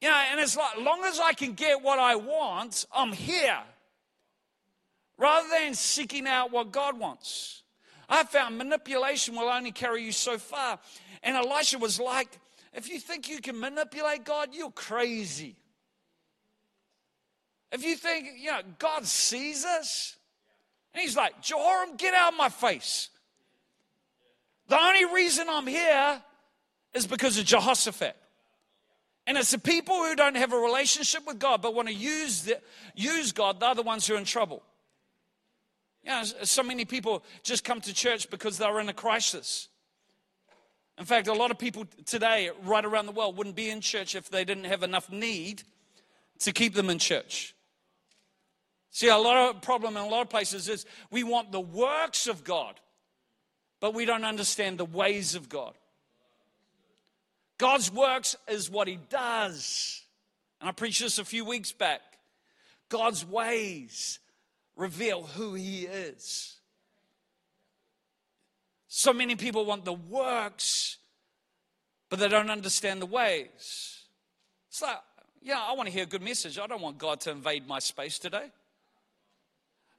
you 0.00 0.08
know, 0.08 0.22
and 0.30 0.40
it's 0.40 0.56
like, 0.56 0.78
long 0.78 1.02
as 1.04 1.20
I 1.20 1.32
can 1.32 1.52
get 1.52 1.82
what 1.82 1.98
I 1.98 2.16
want, 2.16 2.86
I'm 2.94 3.12
here. 3.12 3.58
Rather 5.16 5.48
than 5.48 5.74
seeking 5.74 6.26
out 6.26 6.50
what 6.50 6.72
God 6.72 6.98
wants. 6.98 7.63
I 8.08 8.24
found 8.24 8.58
manipulation 8.58 9.34
will 9.34 9.48
only 9.48 9.72
carry 9.72 10.02
you 10.02 10.12
so 10.12 10.38
far. 10.38 10.78
And 11.22 11.36
Elisha 11.36 11.78
was 11.78 11.98
like, 11.98 12.28
if 12.72 12.88
you 12.88 12.98
think 12.98 13.28
you 13.28 13.40
can 13.40 13.58
manipulate 13.58 14.24
God, 14.24 14.50
you're 14.52 14.70
crazy. 14.70 15.56
If 17.72 17.84
you 17.84 17.96
think, 17.96 18.28
you 18.38 18.50
know, 18.50 18.60
God 18.78 19.06
sees 19.06 19.64
us, 19.64 20.16
and 20.92 21.02
he's 21.02 21.16
like, 21.16 21.40
Jehoram, 21.42 21.96
get 21.96 22.14
out 22.14 22.32
of 22.32 22.38
my 22.38 22.48
face. 22.48 23.08
The 24.68 24.78
only 24.78 25.04
reason 25.06 25.48
I'm 25.48 25.66
here 25.66 26.22
is 26.94 27.06
because 27.06 27.38
of 27.38 27.44
Jehoshaphat. 27.44 28.16
And 29.26 29.38
it's 29.38 29.50
the 29.50 29.58
people 29.58 29.96
who 29.96 30.14
don't 30.14 30.36
have 30.36 30.52
a 30.52 30.58
relationship 30.58 31.26
with 31.26 31.38
God 31.38 31.62
but 31.62 31.74
want 31.74 31.88
to 31.88 31.94
use, 31.94 32.42
the, 32.42 32.60
use 32.94 33.32
God, 33.32 33.58
they're 33.58 33.74
the 33.74 33.82
ones 33.82 34.06
who 34.06 34.14
are 34.14 34.18
in 34.18 34.24
trouble. 34.24 34.62
You 36.04 36.10
know, 36.10 36.22
so 36.22 36.62
many 36.62 36.84
people 36.84 37.24
just 37.42 37.64
come 37.64 37.80
to 37.82 37.94
church 37.94 38.28
because 38.30 38.58
they're 38.58 38.78
in 38.80 38.88
a 38.88 38.94
crisis. 38.94 39.68
In 40.98 41.06
fact, 41.06 41.28
a 41.28 41.32
lot 41.32 41.50
of 41.50 41.58
people 41.58 41.86
today, 42.04 42.50
right 42.62 42.84
around 42.84 43.06
the 43.06 43.12
world, 43.12 43.36
wouldn't 43.36 43.56
be 43.56 43.70
in 43.70 43.80
church 43.80 44.14
if 44.14 44.28
they 44.28 44.44
didn't 44.44 44.64
have 44.64 44.82
enough 44.82 45.10
need 45.10 45.62
to 46.40 46.52
keep 46.52 46.74
them 46.74 46.90
in 46.90 46.98
church. 46.98 47.54
See, 48.90 49.08
a 49.08 49.16
lot 49.16 49.56
of 49.56 49.62
problem 49.62 49.96
in 49.96 50.02
a 50.02 50.08
lot 50.08 50.22
of 50.22 50.30
places 50.30 50.68
is 50.68 50.86
we 51.10 51.24
want 51.24 51.50
the 51.50 51.60
works 51.60 52.28
of 52.28 52.44
God, 52.44 52.78
but 53.80 53.94
we 53.94 54.04
don't 54.04 54.24
understand 54.24 54.78
the 54.78 54.84
ways 54.84 55.34
of 55.34 55.48
God. 55.48 55.74
God's 57.58 57.90
works 57.90 58.36
is 58.46 58.70
what 58.70 58.86
He 58.86 58.98
does. 59.08 60.02
And 60.60 60.68
I 60.68 60.72
preached 60.72 61.00
this 61.00 61.18
a 61.18 61.24
few 61.24 61.44
weeks 61.44 61.72
back. 61.72 62.02
God's 62.88 63.26
ways 63.26 64.20
reveal 64.76 65.22
who 65.22 65.54
He 65.54 65.86
is. 65.86 66.56
So 68.88 69.12
many 69.12 69.34
people 69.34 69.64
want 69.64 69.84
the 69.84 69.92
works, 69.92 70.98
but 72.08 72.18
they 72.18 72.28
don't 72.28 72.50
understand 72.50 73.02
the 73.02 73.06
ways. 73.06 74.02
It's 74.68 74.82
like, 74.82 74.98
yeah, 75.42 75.60
I 75.60 75.74
want 75.74 75.88
to 75.88 75.92
hear 75.92 76.04
a 76.04 76.06
good 76.06 76.22
message. 76.22 76.58
I 76.58 76.66
don't 76.66 76.80
want 76.80 76.98
God 76.98 77.20
to 77.22 77.30
invade 77.30 77.66
my 77.66 77.78
space 77.78 78.18
today. 78.18 78.50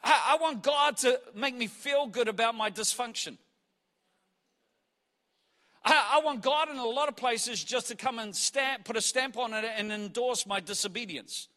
I, 0.03 0.31
I 0.33 0.38
want 0.41 0.63
God 0.63 0.97
to 0.97 1.19
make 1.35 1.55
me 1.55 1.67
feel 1.67 2.07
good 2.07 2.27
about 2.27 2.55
my 2.55 2.71
dysfunction. 2.71 3.38
I, 5.83 6.13
I 6.13 6.25
want 6.25 6.41
God 6.41 6.69
in 6.69 6.77
a 6.77 6.85
lot 6.85 7.09
of 7.09 7.15
places 7.15 7.63
just 7.63 7.88
to 7.89 7.95
come 7.95 8.17
and 8.17 8.35
stamp, 8.35 8.85
put 8.85 8.97
a 8.97 9.01
stamp 9.01 9.38
on 9.38 9.53
it 9.53 9.65
and 9.77 9.91
endorse 9.91 10.47
my 10.47 10.59
disobedience. 10.59 11.47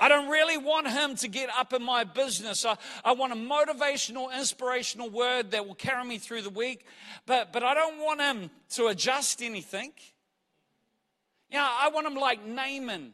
I 0.00 0.08
don't 0.08 0.30
really 0.30 0.56
want 0.56 0.88
him 0.88 1.14
to 1.16 1.28
get 1.28 1.50
up 1.50 1.74
in 1.74 1.82
my 1.82 2.04
business. 2.04 2.64
I, 2.64 2.78
I 3.04 3.12
want 3.12 3.34
a 3.34 3.36
motivational, 3.36 4.34
inspirational 4.34 5.10
word 5.10 5.50
that 5.50 5.66
will 5.66 5.74
carry 5.74 6.02
me 6.04 6.16
through 6.16 6.40
the 6.40 6.50
week, 6.50 6.86
but, 7.26 7.52
but 7.52 7.62
I 7.62 7.74
don't 7.74 7.98
want 7.98 8.20
him 8.22 8.50
to 8.70 8.86
adjust 8.86 9.42
anything. 9.42 9.92
Yeah, 11.50 11.68
I 11.68 11.90
want 11.90 12.06
him 12.06 12.14
like 12.14 12.46
Naaman 12.46 13.12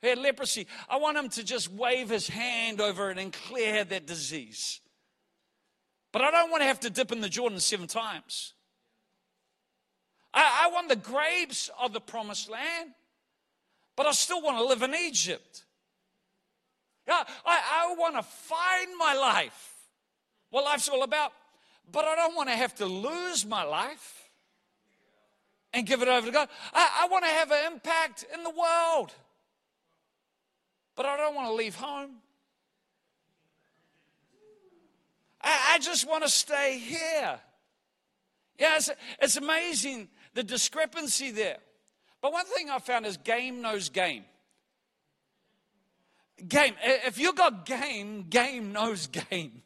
who 0.00 0.08
had 0.08 0.18
leprosy. 0.18 0.68
I 0.88 0.98
want 0.98 1.18
him 1.18 1.28
to 1.30 1.42
just 1.42 1.70
wave 1.72 2.10
his 2.10 2.28
hand 2.28 2.80
over 2.80 3.10
it 3.10 3.18
and 3.18 3.32
clear 3.32 3.82
that 3.82 4.06
disease. 4.06 4.80
But 6.12 6.22
I 6.22 6.30
don't 6.30 6.50
want 6.50 6.62
to 6.62 6.66
have 6.66 6.80
to 6.80 6.90
dip 6.90 7.10
in 7.10 7.20
the 7.20 7.28
Jordan 7.28 7.58
seven 7.58 7.88
times. 7.88 8.54
I, 10.32 10.66
I 10.66 10.70
want 10.72 10.88
the 10.88 10.96
grapes 10.96 11.70
of 11.80 11.92
the 11.92 12.00
promised 12.00 12.48
land, 12.48 12.90
but 13.96 14.06
I 14.06 14.12
still 14.12 14.40
want 14.40 14.58
to 14.58 14.64
live 14.64 14.82
in 14.82 14.94
Egypt. 14.94 15.64
I, 17.08 17.24
I 17.46 17.94
want 17.98 18.16
to 18.16 18.22
find 18.22 18.96
my 18.98 19.14
life, 19.14 19.74
what 20.50 20.64
life's 20.64 20.88
all 20.88 21.02
about, 21.02 21.32
but 21.90 22.04
I 22.04 22.14
don't 22.14 22.36
want 22.36 22.48
to 22.48 22.54
have 22.54 22.74
to 22.76 22.86
lose 22.86 23.44
my 23.44 23.62
life 23.62 24.28
and 25.72 25.86
give 25.86 26.02
it 26.02 26.08
over 26.08 26.26
to 26.26 26.32
God. 26.32 26.48
I, 26.72 27.02
I 27.02 27.08
want 27.08 27.24
to 27.24 27.30
have 27.30 27.50
an 27.50 27.72
impact 27.72 28.24
in 28.32 28.42
the 28.42 28.50
world, 28.50 29.12
but 30.96 31.06
I 31.06 31.16
don't 31.16 31.34
want 31.34 31.48
to 31.48 31.54
leave 31.54 31.74
home. 31.74 32.16
I, 35.42 35.74
I 35.74 35.78
just 35.78 36.08
want 36.08 36.22
to 36.24 36.30
stay 36.30 36.78
here. 36.78 37.38
Yeah, 38.58 38.76
it's, 38.76 38.90
it's 39.20 39.36
amazing 39.36 40.08
the 40.34 40.42
discrepancy 40.42 41.30
there. 41.30 41.58
But 42.20 42.32
one 42.32 42.44
thing 42.44 42.68
I 42.68 42.78
found 42.78 43.06
is 43.06 43.16
game 43.16 43.62
knows 43.62 43.88
game. 43.88 44.24
Game. 46.48 46.74
If 46.82 47.18
you 47.18 47.32
got 47.32 47.66
game, 47.66 48.26
game 48.28 48.72
knows 48.72 49.06
game. 49.06 49.62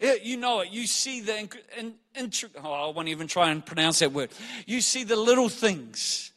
You 0.00 0.36
know 0.36 0.60
it. 0.60 0.70
You 0.70 0.86
see 0.86 1.20
the, 1.20 1.38
in, 1.38 1.48
in, 1.76 1.94
in, 2.14 2.30
oh, 2.62 2.72
I 2.72 2.92
won't 2.92 3.08
even 3.08 3.26
try 3.26 3.50
and 3.50 3.64
pronounce 3.64 3.98
that 3.98 4.12
word. 4.12 4.30
You 4.66 4.80
see 4.80 5.02
the 5.02 5.16
little 5.16 5.48
things. 5.48 6.32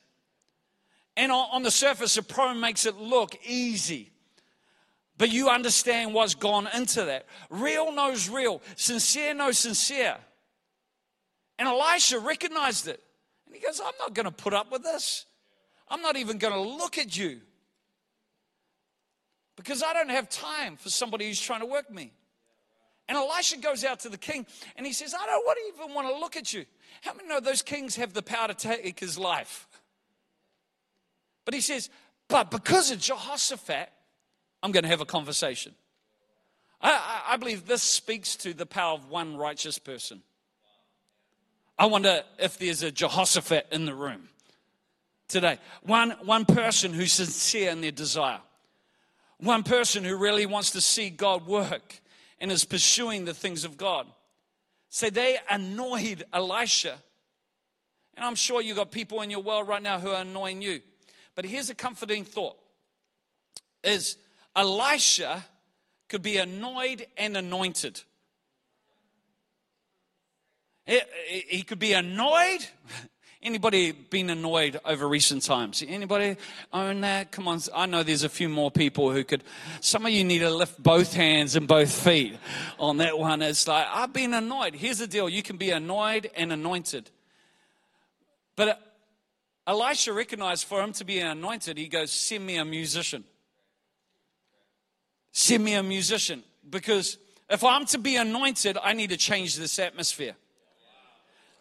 And 1.15 1.31
on, 1.31 1.47
on 1.51 1.63
the 1.63 1.71
surface, 1.71 2.17
a 2.17 2.23
pro 2.23 2.53
makes 2.53 2.85
it 2.85 2.97
look 2.97 3.37
easy. 3.45 4.11
But 5.17 5.31
you 5.31 5.49
understand 5.49 6.15
what's 6.15 6.33
gone 6.33 6.67
into 6.73 7.05
that. 7.05 7.27
Real 7.51 7.91
knows 7.91 8.27
real, 8.27 8.61
sincere 8.75 9.35
knows 9.35 9.59
sincere. 9.59 10.17
And 11.59 11.67
Elisha 11.67 12.17
recognized 12.17 12.87
it. 12.87 13.03
And 13.45 13.53
he 13.53 13.61
goes, 13.61 13.79
I'm 13.79 13.93
not 13.99 14.15
going 14.15 14.25
to 14.25 14.31
put 14.31 14.55
up 14.55 14.71
with 14.71 14.81
this. 14.81 15.27
I'm 15.87 16.01
not 16.01 16.15
even 16.15 16.39
going 16.39 16.53
to 16.53 16.59
look 16.59 16.97
at 16.97 17.15
you. 17.15 17.41
Because 19.55 19.83
I 19.83 19.93
don't 19.93 20.09
have 20.09 20.29
time 20.29 20.77
for 20.77 20.89
somebody 20.89 21.27
who's 21.27 21.41
trying 21.41 21.59
to 21.59 21.65
work 21.65 21.89
me. 21.91 22.13
And 23.07 23.17
Elisha 23.17 23.57
goes 23.57 23.83
out 23.83 23.99
to 24.01 24.09
the 24.09 24.17
king 24.17 24.45
and 24.77 24.85
he 24.85 24.93
says, 24.93 25.13
I 25.13 25.25
don't 25.25 25.57
even 25.73 25.93
want 25.93 26.07
to 26.07 26.17
look 26.19 26.37
at 26.37 26.53
you. 26.53 26.65
How 27.01 27.13
many 27.13 27.27
know 27.27 27.39
those 27.39 27.61
kings 27.61 27.95
have 27.97 28.13
the 28.13 28.21
power 28.21 28.47
to 28.47 28.53
take 28.53 28.99
his 28.99 29.17
life? 29.17 29.67
But 31.43 31.53
he 31.53 31.61
says, 31.61 31.89
But 32.27 32.51
because 32.51 32.91
of 32.91 32.99
Jehoshaphat, 32.99 33.89
I'm 34.63 34.71
going 34.71 34.83
to 34.83 34.89
have 34.89 35.01
a 35.01 35.05
conversation. 35.05 35.73
I, 36.81 37.23
I, 37.29 37.37
believe 37.37 37.67
this 37.67 37.83
speaks 37.83 38.35
to 38.37 38.53
the 38.53 38.65
power 38.65 38.93
of 38.93 39.09
one 39.09 39.37
righteous 39.37 39.77
person. 39.77 40.21
I 41.77 41.85
wonder 41.85 42.23
if 42.39 42.57
there's 42.57 42.81
a 42.81 42.91
Jehoshaphat 42.91 43.67
in 43.71 43.85
the 43.85 43.93
room 43.93 44.29
today. 45.27 45.59
One, 45.83 46.11
one 46.23 46.45
person 46.45 46.93
who's 46.93 47.13
sincere 47.13 47.71
in 47.71 47.81
their 47.81 47.91
desire. 47.91 48.39
One 49.41 49.63
person 49.63 50.03
who 50.03 50.15
really 50.17 50.45
wants 50.45 50.71
to 50.71 50.81
see 50.81 51.09
God 51.09 51.47
work 51.47 51.99
and 52.39 52.51
is 52.51 52.63
pursuing 52.63 53.25
the 53.25 53.33
things 53.33 53.65
of 53.65 53.75
God. 53.75 54.05
So 54.89 55.09
they 55.09 55.39
annoyed 55.49 56.23
Elisha. 56.31 56.97
And 58.15 58.23
I'm 58.23 58.35
sure 58.35 58.61
you've 58.61 58.77
got 58.77 58.91
people 58.91 59.21
in 59.21 59.31
your 59.31 59.41
world 59.41 59.67
right 59.67 59.81
now 59.81 59.99
who 59.99 60.09
are 60.09 60.21
annoying 60.21 60.61
you. 60.61 60.81
But 61.33 61.45
here's 61.45 61.69
a 61.69 61.75
comforting 61.75 62.23
thought 62.23 62.55
is 63.83 64.17
Elisha 64.55 65.43
could 66.07 66.21
be 66.21 66.37
annoyed 66.37 67.07
and 67.17 67.35
anointed. 67.35 68.01
He 70.85 71.63
could 71.63 71.79
be 71.79 71.93
annoyed. 71.93 72.59
Anybody 73.43 73.91
been 73.91 74.29
annoyed 74.29 74.79
over 74.85 75.07
recent 75.09 75.41
times? 75.41 75.83
Anybody 75.87 76.37
own 76.71 77.01
that? 77.01 77.31
Come 77.31 77.47
on, 77.47 77.59
I 77.73 77.87
know 77.87 78.03
there's 78.03 78.21
a 78.21 78.29
few 78.29 78.47
more 78.47 78.69
people 78.69 79.11
who 79.11 79.23
could. 79.23 79.43
Some 79.79 80.05
of 80.05 80.11
you 80.11 80.23
need 80.23 80.39
to 80.39 80.51
lift 80.51 80.81
both 80.81 81.13
hands 81.13 81.55
and 81.55 81.67
both 81.67 81.91
feet 81.91 82.37
on 82.77 82.97
that 82.97 83.17
one. 83.17 83.41
It's 83.41 83.67
like, 83.67 83.87
I've 83.91 84.13
been 84.13 84.35
annoyed. 84.35 84.75
Here's 84.75 84.99
the 84.99 85.07
deal 85.07 85.27
you 85.27 85.41
can 85.41 85.57
be 85.57 85.71
annoyed 85.71 86.29
and 86.35 86.53
anointed. 86.53 87.09
But 88.55 88.67
uh, 88.67 88.75
Elisha 89.65 90.13
recognized 90.13 90.67
for 90.67 90.79
him 90.79 90.93
to 90.93 91.03
be 91.03 91.17
anointed, 91.17 91.79
he 91.79 91.87
goes, 91.87 92.11
Send 92.11 92.45
me 92.45 92.57
a 92.57 92.65
musician. 92.65 93.23
Send 95.31 95.63
me 95.63 95.73
a 95.73 95.81
musician. 95.81 96.43
Because 96.69 97.17
if 97.49 97.63
I'm 97.63 97.85
to 97.87 97.97
be 97.97 98.17
anointed, 98.17 98.77
I 98.83 98.93
need 98.93 99.09
to 99.09 99.17
change 99.17 99.55
this 99.55 99.79
atmosphere. 99.79 100.35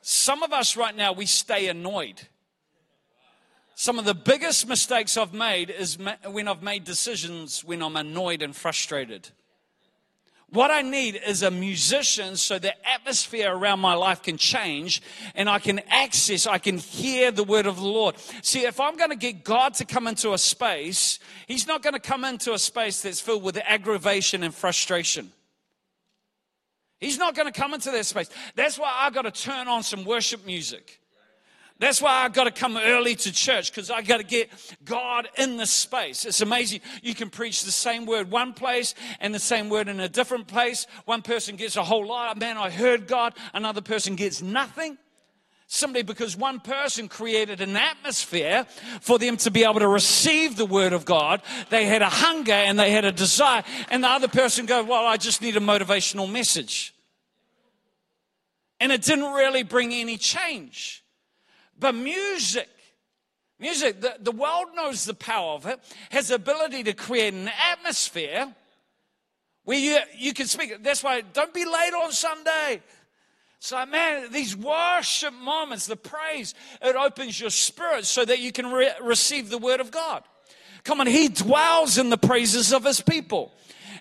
Some 0.02 0.42
of 0.42 0.52
us 0.52 0.76
right 0.76 0.96
now, 0.96 1.12
we 1.12 1.26
stay 1.26 1.68
annoyed. 1.68 2.20
Some 3.74 3.98
of 3.98 4.04
the 4.04 4.14
biggest 4.14 4.68
mistakes 4.68 5.16
I've 5.16 5.32
made 5.32 5.70
is 5.70 5.96
when 6.26 6.48
I've 6.48 6.62
made 6.62 6.84
decisions 6.84 7.64
when 7.64 7.82
I'm 7.82 7.96
annoyed 7.96 8.42
and 8.42 8.54
frustrated. 8.54 9.30
What 10.50 10.72
I 10.72 10.82
need 10.82 11.20
is 11.24 11.42
a 11.44 11.50
musician 11.50 12.36
so 12.36 12.58
the 12.58 12.74
atmosphere 12.86 13.54
around 13.54 13.78
my 13.78 13.94
life 13.94 14.20
can 14.20 14.36
change 14.36 15.00
and 15.36 15.48
I 15.48 15.60
can 15.60 15.78
access, 15.88 16.44
I 16.46 16.58
can 16.58 16.76
hear 16.76 17.30
the 17.30 17.44
word 17.44 17.66
of 17.66 17.76
the 17.76 17.86
Lord. 17.86 18.16
See, 18.42 18.66
if 18.66 18.80
I'm 18.80 18.96
going 18.96 19.10
to 19.10 19.16
get 19.16 19.44
God 19.44 19.74
to 19.74 19.84
come 19.84 20.08
into 20.08 20.32
a 20.32 20.38
space, 20.38 21.20
He's 21.46 21.68
not 21.68 21.82
going 21.82 21.94
to 21.94 22.00
come 22.00 22.24
into 22.24 22.52
a 22.52 22.58
space 22.58 23.02
that's 23.02 23.20
filled 23.20 23.44
with 23.44 23.56
aggravation 23.64 24.42
and 24.42 24.52
frustration. 24.52 25.32
He's 27.00 27.18
not 27.18 27.34
going 27.34 27.50
to 27.50 27.58
come 27.58 27.72
into 27.72 27.90
that 27.90 28.06
space. 28.06 28.28
That's 28.54 28.78
why 28.78 28.92
I 28.94 29.10
got 29.10 29.22
to 29.22 29.30
turn 29.30 29.68
on 29.68 29.82
some 29.82 30.04
worship 30.04 30.44
music. 30.44 31.00
That's 31.80 32.02
why 32.02 32.24
I 32.24 32.28
got 32.28 32.44
to 32.44 32.50
come 32.50 32.76
early 32.76 33.14
to 33.14 33.32
church 33.32 33.72
because 33.72 33.90
I 33.90 34.02
got 34.02 34.18
to 34.18 34.22
get 34.22 34.50
God 34.84 35.28
in 35.38 35.56
the 35.56 35.64
space. 35.64 36.26
It's 36.26 36.42
amazing. 36.42 36.82
You 37.02 37.14
can 37.14 37.30
preach 37.30 37.64
the 37.64 37.72
same 37.72 38.04
word 38.04 38.30
one 38.30 38.52
place 38.52 38.94
and 39.18 39.34
the 39.34 39.38
same 39.38 39.70
word 39.70 39.88
in 39.88 39.98
a 39.98 40.08
different 40.08 40.46
place. 40.46 40.86
One 41.06 41.22
person 41.22 41.56
gets 41.56 41.76
a 41.76 41.82
whole 41.82 42.06
lot. 42.06 42.38
Man, 42.38 42.58
I 42.58 42.68
heard 42.68 43.06
God. 43.06 43.32
Another 43.54 43.80
person 43.80 44.14
gets 44.14 44.42
nothing. 44.42 44.98
Simply 45.72 46.02
because 46.02 46.36
one 46.36 46.58
person 46.58 47.06
created 47.06 47.60
an 47.60 47.76
atmosphere 47.76 48.66
for 49.00 49.20
them 49.20 49.36
to 49.36 49.52
be 49.52 49.62
able 49.62 49.78
to 49.78 49.86
receive 49.86 50.56
the 50.56 50.66
word 50.66 50.92
of 50.92 51.04
God. 51.04 51.42
They 51.68 51.84
had 51.84 52.02
a 52.02 52.08
hunger 52.08 52.50
and 52.50 52.76
they 52.76 52.90
had 52.90 53.04
a 53.04 53.12
desire. 53.12 53.62
And 53.88 54.02
the 54.02 54.08
other 54.08 54.26
person 54.26 54.66
go, 54.66 54.82
well, 54.82 55.06
I 55.06 55.16
just 55.16 55.40
need 55.40 55.56
a 55.56 55.60
motivational 55.60 56.28
message. 56.28 56.92
And 58.80 58.90
it 58.90 59.02
didn't 59.02 59.32
really 59.32 59.62
bring 59.62 59.92
any 59.92 60.16
change. 60.16 61.04
But 61.78 61.94
music, 61.94 62.68
music, 63.60 64.00
the, 64.00 64.16
the 64.18 64.32
world 64.32 64.70
knows 64.74 65.04
the 65.04 65.14
power 65.14 65.54
of 65.54 65.66
it, 65.66 65.78
has 66.10 66.28
the 66.28 66.34
ability 66.34 66.82
to 66.82 66.94
create 66.94 67.32
an 67.32 67.48
atmosphere 67.70 68.52
where 69.62 69.78
you, 69.78 69.98
you 70.18 70.34
can 70.34 70.48
speak. 70.48 70.82
That's 70.82 71.04
why 71.04 71.20
don't 71.20 71.54
be 71.54 71.64
late 71.64 71.94
on 71.94 72.10
Sunday. 72.10 72.82
So, 73.62 73.84
man, 73.84 74.32
these 74.32 74.56
worship 74.56 75.34
moments, 75.34 75.86
the 75.86 75.94
praise, 75.94 76.54
it 76.80 76.96
opens 76.96 77.38
your 77.38 77.50
spirit 77.50 78.06
so 78.06 78.24
that 78.24 78.38
you 78.38 78.52
can 78.52 78.72
re- 78.72 78.94
receive 79.02 79.50
the 79.50 79.58
word 79.58 79.80
of 79.80 79.90
God. 79.90 80.24
Come 80.82 80.98
on, 80.98 81.06
He 81.06 81.28
dwells 81.28 81.98
in 81.98 82.08
the 82.08 82.16
praises 82.16 82.72
of 82.72 82.84
His 82.84 83.02
people. 83.02 83.52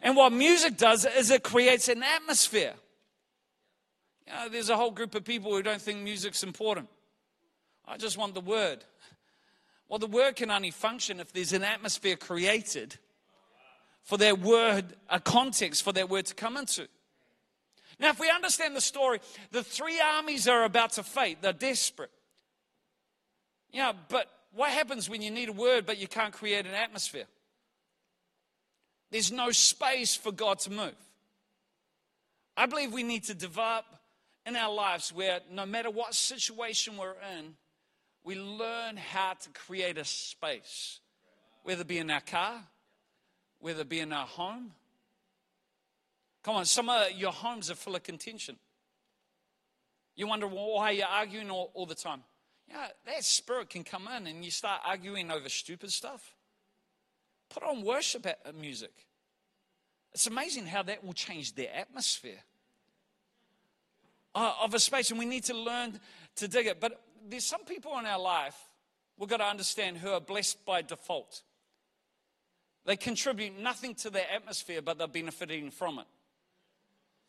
And 0.02 0.16
what 0.16 0.32
music 0.32 0.78
does 0.78 1.06
is 1.06 1.30
it 1.30 1.44
creates 1.44 1.90
an 1.90 2.04
atmosphere. 2.04 2.74
You 4.26 4.34
know, 4.34 4.48
there's 4.48 4.70
a 4.70 4.78
whole 4.78 4.92
group 4.92 5.14
of 5.14 5.26
people 5.26 5.52
who 5.52 5.62
don't 5.62 5.82
think 5.82 6.00
music's 6.00 6.42
important. 6.42 6.88
I 7.86 7.98
just 7.98 8.18
want 8.18 8.36
the 8.36 8.42
word. 8.42 8.86
Well, 9.90 10.00
the 10.00 10.08
word 10.08 10.38
can 10.38 10.52
only 10.52 10.72
function 10.72 11.20
if 11.20 11.34
there's 11.34 11.52
an 11.52 11.64
atmosphere 11.66 12.16
created 12.16 12.96
for 14.04 14.18
that 14.20 14.40
word, 14.40 14.96
a 15.10 15.20
context 15.20 15.84
for 15.84 15.92
that 15.92 16.10
word 16.10 16.28
to 16.28 16.34
come 16.34 16.56
into. 16.56 16.88
Now, 18.00 18.10
if 18.10 18.20
we 18.20 18.30
understand 18.30 18.76
the 18.76 18.82
story, 18.82 19.20
the 19.52 19.64
three 19.64 20.00
armies 20.00 20.48
are 20.48 20.64
about 20.64 20.94
to 20.94 21.04
fight, 21.04 21.42
they're 21.42 21.52
desperate. 21.52 22.12
Yeah, 23.72 23.92
but 24.08 24.28
what 24.54 24.70
happens 24.72 25.10
when 25.10 25.22
you 25.22 25.32
need 25.32 25.50
a 25.50 25.54
word 25.54 25.86
but 25.86 25.98
you 25.98 26.08
can't 26.08 26.34
create 26.34 26.66
an 26.66 26.74
atmosphere? 26.74 27.28
There's 29.12 29.32
no 29.32 29.52
space 29.52 30.16
for 30.16 30.32
God 30.32 30.60
to 30.60 30.72
move. 30.72 30.96
I 32.56 32.66
believe 32.66 32.94
we 32.94 33.04
need 33.04 33.26
to 33.26 33.34
develop 33.34 33.86
in 34.46 34.56
our 34.56 34.74
lives 34.74 35.14
where 35.14 35.40
no 35.52 35.66
matter 35.66 35.90
what 35.90 36.14
situation 36.14 36.98
we're 36.98 37.16
in, 37.38 37.56
we 38.24 38.36
learn 38.36 38.98
how 38.98 39.34
to 39.34 39.50
create 39.50 39.98
a 39.98 40.06
space, 40.06 41.00
whether 41.64 41.82
it 41.82 41.88
be 41.88 41.98
in 41.98 42.12
our 42.12 42.22
car, 42.22 42.64
whether 43.60 43.82
it 43.82 43.90
be 43.90 44.00
in 44.00 44.14
our 44.14 44.28
home. 44.28 44.72
Come 46.50 46.56
on, 46.56 46.66
some 46.66 46.90
of 46.90 47.12
your 47.12 47.32
homes 47.32 47.70
are 47.70 47.76
full 47.76 47.96
of 47.96 48.02
contention. 48.02 48.56
You 50.16 50.26
wonder 50.26 50.48
why 50.48 50.90
you're 50.90 51.06
arguing 51.06 51.52
all, 51.52 51.70
all 51.76 51.86
the 51.86 51.94
time. 51.94 52.24
Yeah, 52.68 52.88
that 53.06 53.24
spirit 53.24 53.70
can 53.70 53.84
come 53.84 54.08
in 54.18 54.26
and 54.26 54.44
you 54.44 54.50
start 54.50 54.82
arguing 54.84 55.30
over 55.30 55.48
stupid 55.48 55.92
stuff. 55.92 56.34
Put 57.52 57.62
on 57.62 57.84
worship 57.84 58.26
music. 58.60 58.90
It's 60.12 60.26
amazing 60.26 60.66
how 60.66 60.82
that 60.82 61.04
will 61.04 61.14
change 61.14 61.54
the 61.54 61.70
atmosphere 61.78 62.42
uh, 64.34 64.54
of 64.60 64.74
a 64.74 64.80
space, 64.80 65.12
and 65.12 65.20
we 65.20 65.26
need 65.26 65.44
to 65.44 65.54
learn 65.54 66.00
to 66.38 66.48
dig 66.48 66.66
it. 66.66 66.80
But 66.80 67.00
there's 67.30 67.46
some 67.46 67.64
people 67.64 67.96
in 68.00 68.08
our 68.08 68.20
life 68.20 68.58
we've 69.20 69.30
got 69.30 69.38
to 69.38 69.46
understand 69.46 69.98
who 69.98 70.10
are 70.10 70.20
blessed 70.20 70.66
by 70.66 70.82
default. 70.82 71.44
They 72.86 72.96
contribute 72.96 73.60
nothing 73.60 73.94
to 73.94 74.10
their 74.10 74.26
atmosphere, 74.34 74.82
but 74.82 74.98
they're 74.98 75.08
benefiting 75.08 75.70
from 75.70 76.00
it. 76.00 76.06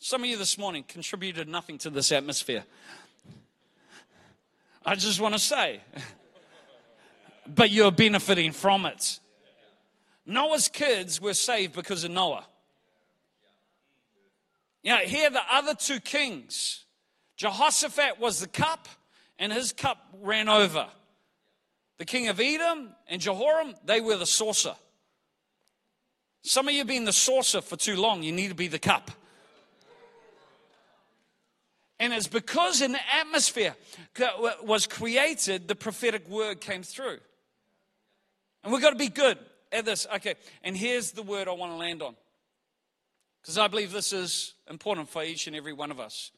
Some 0.02 0.22
of 0.22 0.30
you 0.30 0.38
this 0.38 0.56
morning 0.56 0.82
contributed 0.88 1.46
nothing 1.46 1.76
to 1.78 1.90
this 1.90 2.10
atmosphere. 2.10 2.64
I 4.82 4.94
just 4.94 5.20
want 5.20 5.34
to 5.34 5.38
say, 5.38 5.82
but 7.46 7.70
you're 7.70 7.92
benefiting 7.92 8.52
from 8.52 8.86
it. 8.86 9.20
Noah's 10.24 10.68
kids 10.68 11.20
were 11.20 11.34
saved 11.34 11.74
because 11.74 12.02
of 12.04 12.12
Noah. 12.12 12.46
You 14.82 14.92
know, 14.92 15.00
here 15.00 15.28
the 15.28 15.42
other 15.52 15.74
two 15.74 16.00
kings. 16.00 16.86
Jehoshaphat 17.36 18.18
was 18.18 18.40
the 18.40 18.48
cup, 18.48 18.88
and 19.38 19.52
his 19.52 19.70
cup 19.70 19.98
ran 20.22 20.48
over. 20.48 20.86
The 21.98 22.06
king 22.06 22.28
of 22.28 22.40
Edom 22.40 22.88
and 23.06 23.20
Jehoram, 23.20 23.74
they 23.84 24.00
were 24.00 24.16
the 24.16 24.24
saucer. 24.24 24.76
Some 26.40 26.68
of 26.68 26.72
you 26.72 26.78
have 26.78 26.86
been 26.86 27.04
the 27.04 27.12
saucer 27.12 27.60
for 27.60 27.76
too 27.76 27.96
long. 27.96 28.22
You 28.22 28.32
need 28.32 28.48
to 28.48 28.54
be 28.54 28.68
the 28.68 28.78
cup. 28.78 29.10
And 32.00 32.14
it's 32.14 32.26
because 32.26 32.80
an 32.80 32.96
atmosphere 33.20 33.76
was 34.64 34.86
created, 34.86 35.68
the 35.68 35.74
prophetic 35.74 36.26
word 36.28 36.62
came 36.62 36.82
through. 36.82 37.18
And 38.64 38.72
we've 38.72 38.80
got 38.80 38.90
to 38.90 38.96
be 38.96 39.10
good 39.10 39.38
at 39.70 39.84
this. 39.84 40.06
Okay, 40.16 40.34
and 40.64 40.74
here's 40.74 41.12
the 41.12 41.22
word 41.22 41.46
I 41.46 41.52
want 41.52 41.72
to 41.72 41.76
land 41.76 42.00
on. 42.02 42.16
Because 43.42 43.58
I 43.58 43.68
believe 43.68 43.92
this 43.92 44.14
is 44.14 44.54
important 44.68 45.10
for 45.10 45.22
each 45.22 45.46
and 45.46 45.54
every 45.54 45.74
one 45.74 45.90
of 45.90 46.00
us. 46.00 46.32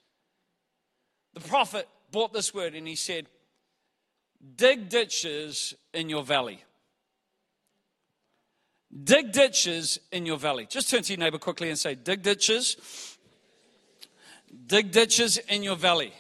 The 1.35 1.41
prophet 1.41 1.89
brought 2.11 2.33
this 2.33 2.53
word 2.53 2.75
and 2.75 2.87
he 2.87 2.97
said, 2.97 3.27
Dig 4.57 4.89
ditches 4.89 5.75
in 5.95 6.09
your 6.09 6.25
valley. 6.25 6.63
Dig 9.05 9.31
ditches 9.33 9.99
in 10.11 10.27
your 10.27 10.37
valley. 10.37 10.67
Just 10.69 10.91
turn 10.91 11.03
to 11.03 11.13
your 11.13 11.21
neighbor 11.21 11.39
quickly 11.39 11.69
and 11.69 11.79
say, 11.79 11.95
Dig 11.95 12.23
ditches. 12.23 13.12
Dig 14.67 14.91
ditches 14.91 15.39
in 15.39 15.63
your 15.63 15.77
valley. 15.77 16.13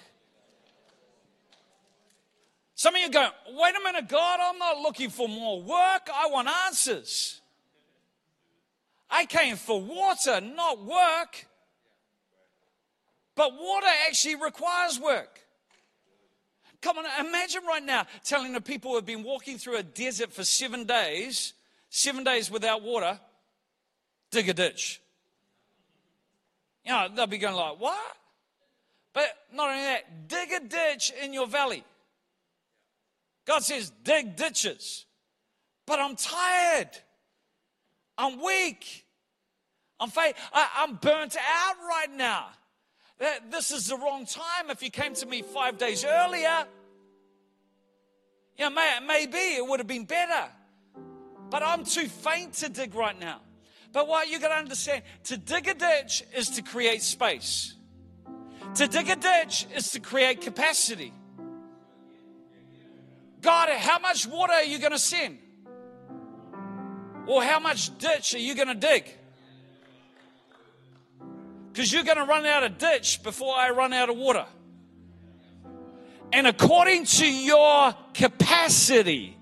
Some 2.74 2.96
of 2.96 3.00
you 3.00 3.10
go, 3.10 3.28
wait 3.50 3.74
a 3.76 3.84
minute, 3.84 4.08
God, 4.08 4.40
I'm 4.42 4.58
not 4.58 4.78
looking 4.78 5.10
for 5.10 5.28
more 5.28 5.62
work. 5.62 6.08
I 6.12 6.28
want 6.30 6.48
answers. 6.66 7.40
I 9.08 9.26
came 9.26 9.56
for 9.56 9.80
water, 9.80 10.40
not 10.40 10.84
work. 10.84 11.46
But 13.34 13.52
water 13.52 13.86
actually 14.08 14.36
requires 14.36 14.98
work. 14.98 15.40
Come 16.80 16.98
on, 16.98 17.04
imagine 17.24 17.62
right 17.68 17.84
now 17.84 18.06
telling 18.24 18.52
the 18.52 18.60
people 18.60 18.90
who 18.90 18.96
have 18.96 19.06
been 19.06 19.22
walking 19.22 19.58
through 19.58 19.76
a 19.76 19.82
desert 19.82 20.32
for 20.32 20.42
seven 20.42 20.84
days, 20.84 21.52
seven 21.88 22.24
days 22.24 22.50
without 22.50 22.82
water, 22.82 23.20
dig 24.30 24.48
a 24.48 24.54
ditch. 24.54 25.00
You 26.84 26.92
know, 26.92 27.08
they'll 27.14 27.28
be 27.28 27.38
going 27.38 27.54
like, 27.54 27.78
what? 27.78 28.16
But 29.12 29.24
not 29.52 29.70
only 29.70 29.82
that, 29.82 30.28
dig 30.28 30.52
a 30.52 30.60
ditch 30.60 31.12
in 31.22 31.32
your 31.32 31.46
valley. 31.46 31.84
God 33.46 33.62
says, 33.62 33.92
dig 34.04 34.36
ditches. 34.36 35.04
But 35.86 35.98
I'm 35.98 36.16
tired. 36.16 36.90
I'm 38.16 38.40
weak. 38.40 39.04
I'm 39.98 40.10
fa- 40.10 40.34
I, 40.52 40.84
am 40.88 40.96
burnt 40.96 41.36
out 41.36 41.76
right 41.88 42.14
now. 42.14 42.48
This 43.50 43.70
is 43.70 43.88
the 43.88 43.96
wrong 43.96 44.26
time. 44.26 44.70
If 44.70 44.82
you 44.82 44.90
came 44.90 45.14
to 45.14 45.26
me 45.26 45.42
five 45.42 45.78
days 45.78 46.04
earlier, 46.04 46.66
yeah, 48.56 48.68
may, 48.68 48.98
maybe 49.06 49.38
it 49.38 49.66
would 49.66 49.80
have 49.80 49.86
been 49.86 50.04
better. 50.04 50.48
But 51.50 51.62
I'm 51.62 51.84
too 51.84 52.08
faint 52.08 52.54
to 52.54 52.68
dig 52.68 52.94
right 52.94 53.18
now. 53.18 53.40
But 53.92 54.08
what 54.08 54.28
you 54.28 54.40
got 54.40 54.48
to 54.48 54.54
understand 54.54 55.02
to 55.24 55.36
dig 55.36 55.68
a 55.68 55.74
ditch 55.74 56.24
is 56.34 56.50
to 56.50 56.62
create 56.62 57.02
space, 57.02 57.74
to 58.74 58.86
dig 58.86 59.08
a 59.08 59.16
ditch 59.16 59.66
is 59.74 59.90
to 59.90 60.00
create 60.00 60.40
capacity. 60.40 61.12
God, 63.40 63.68
how 63.70 63.98
much 63.98 64.26
water 64.26 64.52
are 64.52 64.64
you 64.64 64.78
going 64.78 64.92
to 64.92 64.98
send? 64.98 65.38
Or 67.26 67.42
how 67.42 67.60
much 67.60 67.96
ditch 67.98 68.34
are 68.34 68.38
you 68.38 68.54
going 68.54 68.68
to 68.68 68.74
dig? 68.74 69.04
Because 71.72 71.92
you're 71.92 72.04
going 72.04 72.18
to 72.18 72.24
run 72.24 72.46
out 72.46 72.62
of 72.62 72.78
ditch 72.78 73.22
before 73.22 73.54
I 73.54 73.70
run 73.70 73.92
out 73.92 74.10
of 74.10 74.16
water. 74.16 74.46
And 76.32 76.46
according 76.46 77.04
to 77.04 77.30
your 77.30 77.94
capacity, 78.14 79.36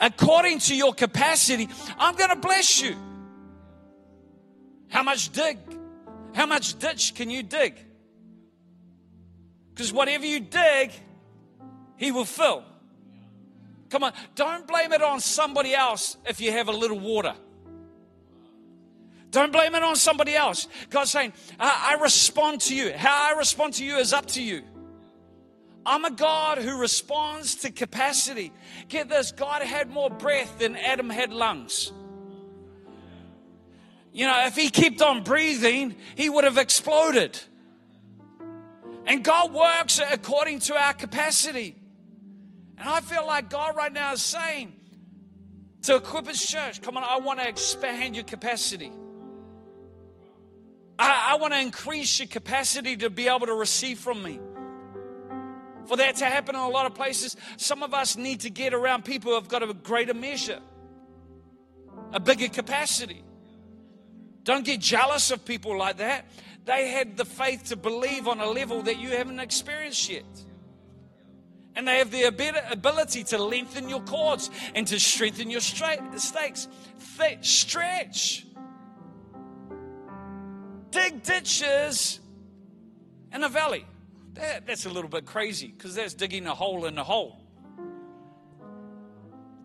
according 0.00 0.58
to 0.60 0.76
your 0.76 0.92
capacity, 0.92 1.68
I'm 1.98 2.14
going 2.16 2.30
to 2.30 2.36
bless 2.36 2.82
you. 2.82 2.96
How 4.88 5.02
much 5.02 5.30
dig? 5.30 5.58
How 6.34 6.46
much 6.46 6.78
ditch 6.78 7.14
can 7.14 7.30
you 7.30 7.42
dig? 7.42 7.74
Because 9.78 9.92
whatever 9.92 10.26
you 10.26 10.40
dig, 10.40 10.90
He 11.96 12.10
will 12.10 12.24
fill. 12.24 12.64
Come 13.90 14.02
on, 14.02 14.12
don't 14.34 14.66
blame 14.66 14.92
it 14.92 15.00
on 15.00 15.20
somebody 15.20 15.72
else 15.72 16.16
if 16.26 16.40
you 16.40 16.50
have 16.50 16.66
a 16.66 16.72
little 16.72 16.98
water. 16.98 17.32
Don't 19.30 19.52
blame 19.52 19.76
it 19.76 19.84
on 19.84 19.94
somebody 19.94 20.34
else. 20.34 20.66
God's 20.90 21.12
saying, 21.12 21.32
I, 21.60 21.94
I 21.96 22.02
respond 22.02 22.62
to 22.62 22.74
you. 22.74 22.92
How 22.92 23.30
I 23.32 23.38
respond 23.38 23.74
to 23.74 23.84
you 23.84 23.98
is 23.98 24.12
up 24.12 24.26
to 24.26 24.42
you. 24.42 24.62
I'm 25.86 26.04
a 26.04 26.10
God 26.10 26.58
who 26.58 26.80
responds 26.80 27.54
to 27.56 27.70
capacity. 27.70 28.52
Get 28.88 29.08
this 29.08 29.30
God 29.30 29.62
had 29.62 29.90
more 29.90 30.10
breath 30.10 30.58
than 30.58 30.74
Adam 30.74 31.08
had 31.08 31.32
lungs. 31.32 31.92
You 34.12 34.26
know, 34.26 34.44
if 34.46 34.56
he 34.56 34.70
kept 34.70 35.00
on 35.02 35.22
breathing, 35.22 35.94
he 36.16 36.28
would 36.28 36.42
have 36.42 36.58
exploded. 36.58 37.38
And 39.08 39.24
God 39.24 39.54
works 39.54 40.00
according 40.12 40.58
to 40.60 40.76
our 40.76 40.92
capacity. 40.92 41.74
And 42.76 42.86
I 42.86 43.00
feel 43.00 43.26
like 43.26 43.48
God 43.48 43.74
right 43.74 43.92
now 43.92 44.12
is 44.12 44.22
saying 44.22 44.74
to 45.82 45.98
Equippers 45.98 46.46
Church, 46.46 46.82
come 46.82 46.98
on, 46.98 47.02
I 47.02 47.18
want 47.18 47.40
to 47.40 47.48
expand 47.48 48.14
your 48.14 48.24
capacity. 48.24 48.92
I, 50.98 51.30
I 51.30 51.36
want 51.36 51.54
to 51.54 51.60
increase 51.60 52.18
your 52.18 52.28
capacity 52.28 52.98
to 52.98 53.08
be 53.08 53.28
able 53.28 53.46
to 53.46 53.54
receive 53.54 53.98
from 53.98 54.22
me. 54.22 54.40
For 55.86 55.96
that 55.96 56.16
to 56.16 56.26
happen 56.26 56.54
in 56.54 56.60
a 56.60 56.68
lot 56.68 56.84
of 56.84 56.94
places, 56.94 57.34
some 57.56 57.82
of 57.82 57.94
us 57.94 58.18
need 58.18 58.40
to 58.40 58.50
get 58.50 58.74
around 58.74 59.06
people 59.06 59.30
who 59.30 59.36
have 59.36 59.48
got 59.48 59.62
a 59.62 59.72
greater 59.72 60.12
measure, 60.12 60.60
a 62.12 62.20
bigger 62.20 62.48
capacity. 62.48 63.24
Don't 64.42 64.66
get 64.66 64.80
jealous 64.80 65.30
of 65.30 65.46
people 65.46 65.78
like 65.78 65.96
that. 65.96 66.26
They 66.68 66.88
had 66.88 67.16
the 67.16 67.24
faith 67.24 67.70
to 67.70 67.76
believe 67.76 68.28
on 68.28 68.40
a 68.40 68.46
level 68.46 68.82
that 68.82 68.98
you 68.98 69.08
haven't 69.08 69.40
experienced 69.40 70.10
yet. 70.10 70.26
And 71.74 71.88
they 71.88 71.96
have 71.96 72.10
the 72.10 72.24
ability 72.24 73.24
to 73.24 73.38
lengthen 73.38 73.88
your 73.88 74.02
cords 74.02 74.50
and 74.74 74.86
to 74.88 75.00
strengthen 75.00 75.48
your 75.50 75.62
stakes. 75.62 76.68
Stretch 77.40 78.44
dig 80.90 81.22
ditches 81.22 82.20
in 83.32 83.44
a 83.44 83.48
valley. 83.48 83.86
That, 84.34 84.66
that's 84.66 84.84
a 84.84 84.90
little 84.90 85.08
bit 85.08 85.24
crazy 85.24 85.68
because 85.68 85.94
that's 85.94 86.12
digging 86.12 86.46
a 86.46 86.54
hole 86.54 86.84
in 86.84 86.98
a 86.98 87.04
hole. 87.04 87.40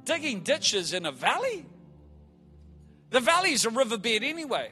digging 0.06 0.40
ditches 0.40 0.94
in 0.94 1.06
a 1.06 1.12
valley? 1.12 1.66
The 3.10 3.20
valley's 3.20 3.66
a 3.66 3.70
riverbed 3.70 4.24
anyway. 4.24 4.72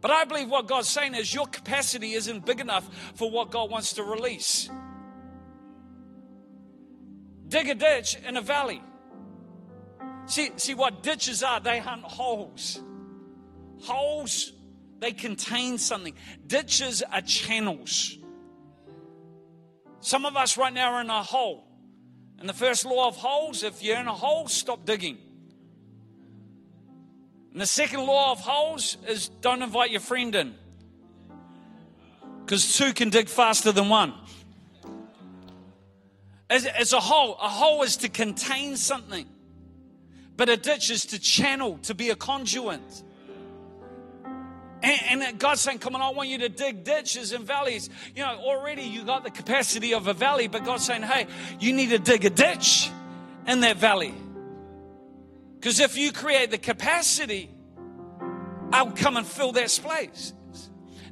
But 0.00 0.10
I 0.10 0.24
believe 0.24 0.50
what 0.50 0.66
God's 0.66 0.88
saying 0.88 1.14
is 1.14 1.32
your 1.32 1.46
capacity 1.46 2.12
isn't 2.12 2.44
big 2.44 2.60
enough 2.60 2.88
for 3.14 3.30
what 3.30 3.50
God 3.50 3.70
wants 3.70 3.94
to 3.94 4.02
release. 4.02 4.68
Dig 7.48 7.68
a 7.68 7.74
ditch 7.74 8.16
in 8.26 8.36
a 8.36 8.42
valley. 8.42 8.82
See, 10.26 10.50
see 10.56 10.74
what 10.74 11.02
ditches 11.02 11.42
are? 11.42 11.60
They 11.60 11.78
hunt 11.78 12.02
holes. 12.02 12.80
Holes, 13.82 14.52
they 14.98 15.12
contain 15.12 15.78
something. 15.78 16.14
Ditches 16.46 17.02
are 17.02 17.22
channels. 17.22 18.18
Some 20.00 20.26
of 20.26 20.36
us 20.36 20.56
right 20.56 20.72
now 20.72 20.94
are 20.94 21.00
in 21.00 21.10
a 21.10 21.22
hole. 21.22 21.66
And 22.38 22.48
the 22.48 22.54
first 22.54 22.84
law 22.84 23.08
of 23.08 23.16
holes 23.16 23.62
if 23.62 23.82
you're 23.82 23.98
in 23.98 24.08
a 24.08 24.12
hole, 24.12 24.48
stop 24.48 24.84
digging. 24.84 25.18
And 27.56 27.62
the 27.62 27.66
second 27.66 28.00
law 28.00 28.32
of 28.32 28.40
holes 28.40 28.98
is 29.08 29.30
don't 29.40 29.62
invite 29.62 29.90
your 29.90 30.02
friend 30.02 30.34
in. 30.34 30.54
Because 32.44 32.76
two 32.76 32.92
can 32.92 33.08
dig 33.08 33.30
faster 33.30 33.72
than 33.72 33.88
one. 33.88 34.12
As, 36.50 36.92
a 36.92 37.00
hole, 37.00 37.32
a 37.40 37.48
hole 37.48 37.82
is 37.82 37.96
to 37.96 38.10
contain 38.10 38.76
something, 38.76 39.26
but 40.36 40.50
a 40.50 40.58
ditch 40.58 40.90
is 40.90 41.06
to 41.06 41.18
channel, 41.18 41.78
to 41.84 41.94
be 41.94 42.10
a 42.10 42.14
conduit. 42.14 42.82
And, 44.82 45.22
and, 45.22 45.38
God's 45.38 45.62
saying, 45.62 45.78
Come 45.78 45.94
on, 45.94 46.02
I 46.02 46.10
want 46.10 46.28
you 46.28 46.36
to 46.40 46.50
dig 46.50 46.84
ditches 46.84 47.32
and 47.32 47.46
valleys. 47.46 47.88
You 48.14 48.22
know, 48.22 48.36
already 48.36 48.82
you 48.82 49.02
got 49.02 49.24
the 49.24 49.30
capacity 49.30 49.94
of 49.94 50.08
a 50.08 50.12
valley, 50.12 50.46
but 50.46 50.62
God's 50.62 50.84
saying, 50.84 51.04
Hey, 51.04 51.26
you 51.58 51.72
need 51.72 51.88
to 51.88 51.98
dig 51.98 52.26
a 52.26 52.30
ditch 52.30 52.90
in 53.46 53.60
that 53.60 53.78
valley. 53.78 54.14
Because 55.66 55.80
if 55.80 55.98
you 55.98 56.12
create 56.12 56.52
the 56.52 56.58
capacity, 56.58 57.50
I'll 58.72 58.92
come 58.92 59.16
and 59.16 59.26
fill 59.26 59.50
that 59.50 59.68
space. 59.68 60.32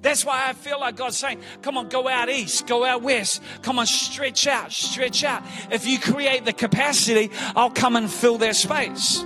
That's 0.00 0.24
why 0.24 0.44
I 0.46 0.52
feel 0.52 0.78
like 0.78 0.94
God's 0.94 1.16
saying, 1.16 1.40
come 1.60 1.76
on, 1.76 1.88
go 1.88 2.08
out 2.08 2.28
east, 2.28 2.68
go 2.68 2.84
out 2.84 3.02
west. 3.02 3.42
Come 3.62 3.80
on, 3.80 3.86
stretch 3.86 4.46
out, 4.46 4.70
stretch 4.70 5.24
out. 5.24 5.42
If 5.72 5.88
you 5.88 5.98
create 5.98 6.44
the 6.44 6.52
capacity, 6.52 7.32
I'll 7.56 7.72
come 7.72 7.96
and 7.96 8.08
fill 8.08 8.38
that 8.38 8.54
space. 8.54 9.24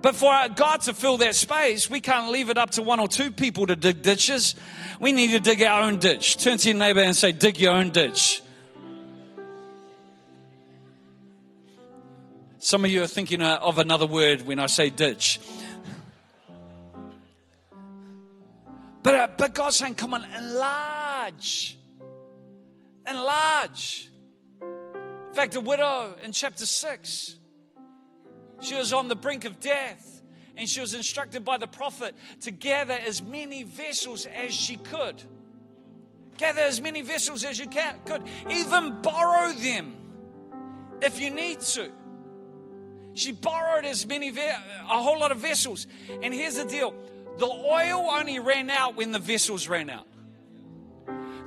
But 0.00 0.14
for 0.14 0.32
God 0.54 0.82
to 0.82 0.94
fill 0.94 1.16
that 1.16 1.34
space, 1.34 1.90
we 1.90 2.00
can't 2.00 2.30
leave 2.30 2.50
it 2.50 2.56
up 2.56 2.70
to 2.70 2.82
one 2.82 3.00
or 3.00 3.08
two 3.08 3.32
people 3.32 3.66
to 3.66 3.74
dig 3.74 4.00
ditches. 4.00 4.54
We 5.00 5.10
need 5.10 5.32
to 5.32 5.40
dig 5.40 5.60
our 5.60 5.82
own 5.82 5.98
ditch. 5.98 6.36
Turn 6.36 6.56
to 6.58 6.68
your 6.68 6.78
neighbor 6.78 7.00
and 7.00 7.16
say, 7.16 7.32
dig 7.32 7.58
your 7.58 7.72
own 7.72 7.90
ditch. 7.90 8.42
Some 12.62 12.84
of 12.84 12.90
you 12.90 13.02
are 13.02 13.06
thinking 13.06 13.40
uh, 13.40 13.58
of 13.62 13.78
another 13.78 14.06
word 14.06 14.46
when 14.46 14.58
I 14.58 14.66
say 14.66 14.90
ditch. 14.90 15.40
But, 19.02 19.14
uh, 19.14 19.28
but 19.38 19.54
God's 19.54 19.76
saying, 19.76 19.94
come 19.94 20.12
on, 20.12 20.26
enlarge. 20.36 21.78
Enlarge. 23.08 24.10
In 24.60 25.34
fact, 25.34 25.56
a 25.56 25.60
widow 25.62 26.14
in 26.22 26.32
chapter 26.32 26.66
6, 26.66 27.36
she 28.60 28.74
was 28.74 28.92
on 28.92 29.08
the 29.08 29.16
brink 29.16 29.46
of 29.46 29.58
death 29.58 30.20
and 30.54 30.68
she 30.68 30.82
was 30.82 30.92
instructed 30.92 31.46
by 31.46 31.56
the 31.56 31.66
prophet 31.66 32.14
to 32.42 32.50
gather 32.50 32.92
as 32.92 33.22
many 33.22 33.62
vessels 33.62 34.26
as 34.26 34.52
she 34.52 34.76
could. 34.76 35.22
Gather 36.36 36.60
as 36.60 36.82
many 36.82 37.00
vessels 37.00 37.42
as 37.42 37.58
you 37.58 37.68
can, 37.68 37.96
could. 38.04 38.22
Even 38.50 39.00
borrow 39.00 39.50
them 39.52 39.96
if 41.00 41.18
you 41.18 41.30
need 41.30 41.60
to. 41.60 41.90
She 43.14 43.32
borrowed 43.32 43.84
as 43.84 44.06
many, 44.06 44.28
a 44.28 45.02
whole 45.02 45.18
lot 45.18 45.32
of 45.32 45.38
vessels. 45.38 45.86
And 46.22 46.32
here's 46.32 46.56
the 46.56 46.64
deal 46.64 46.94
the 47.38 47.46
oil 47.46 48.06
only 48.10 48.38
ran 48.38 48.70
out 48.70 48.96
when 48.96 49.12
the 49.12 49.18
vessels 49.18 49.68
ran 49.68 49.90
out. 49.90 50.06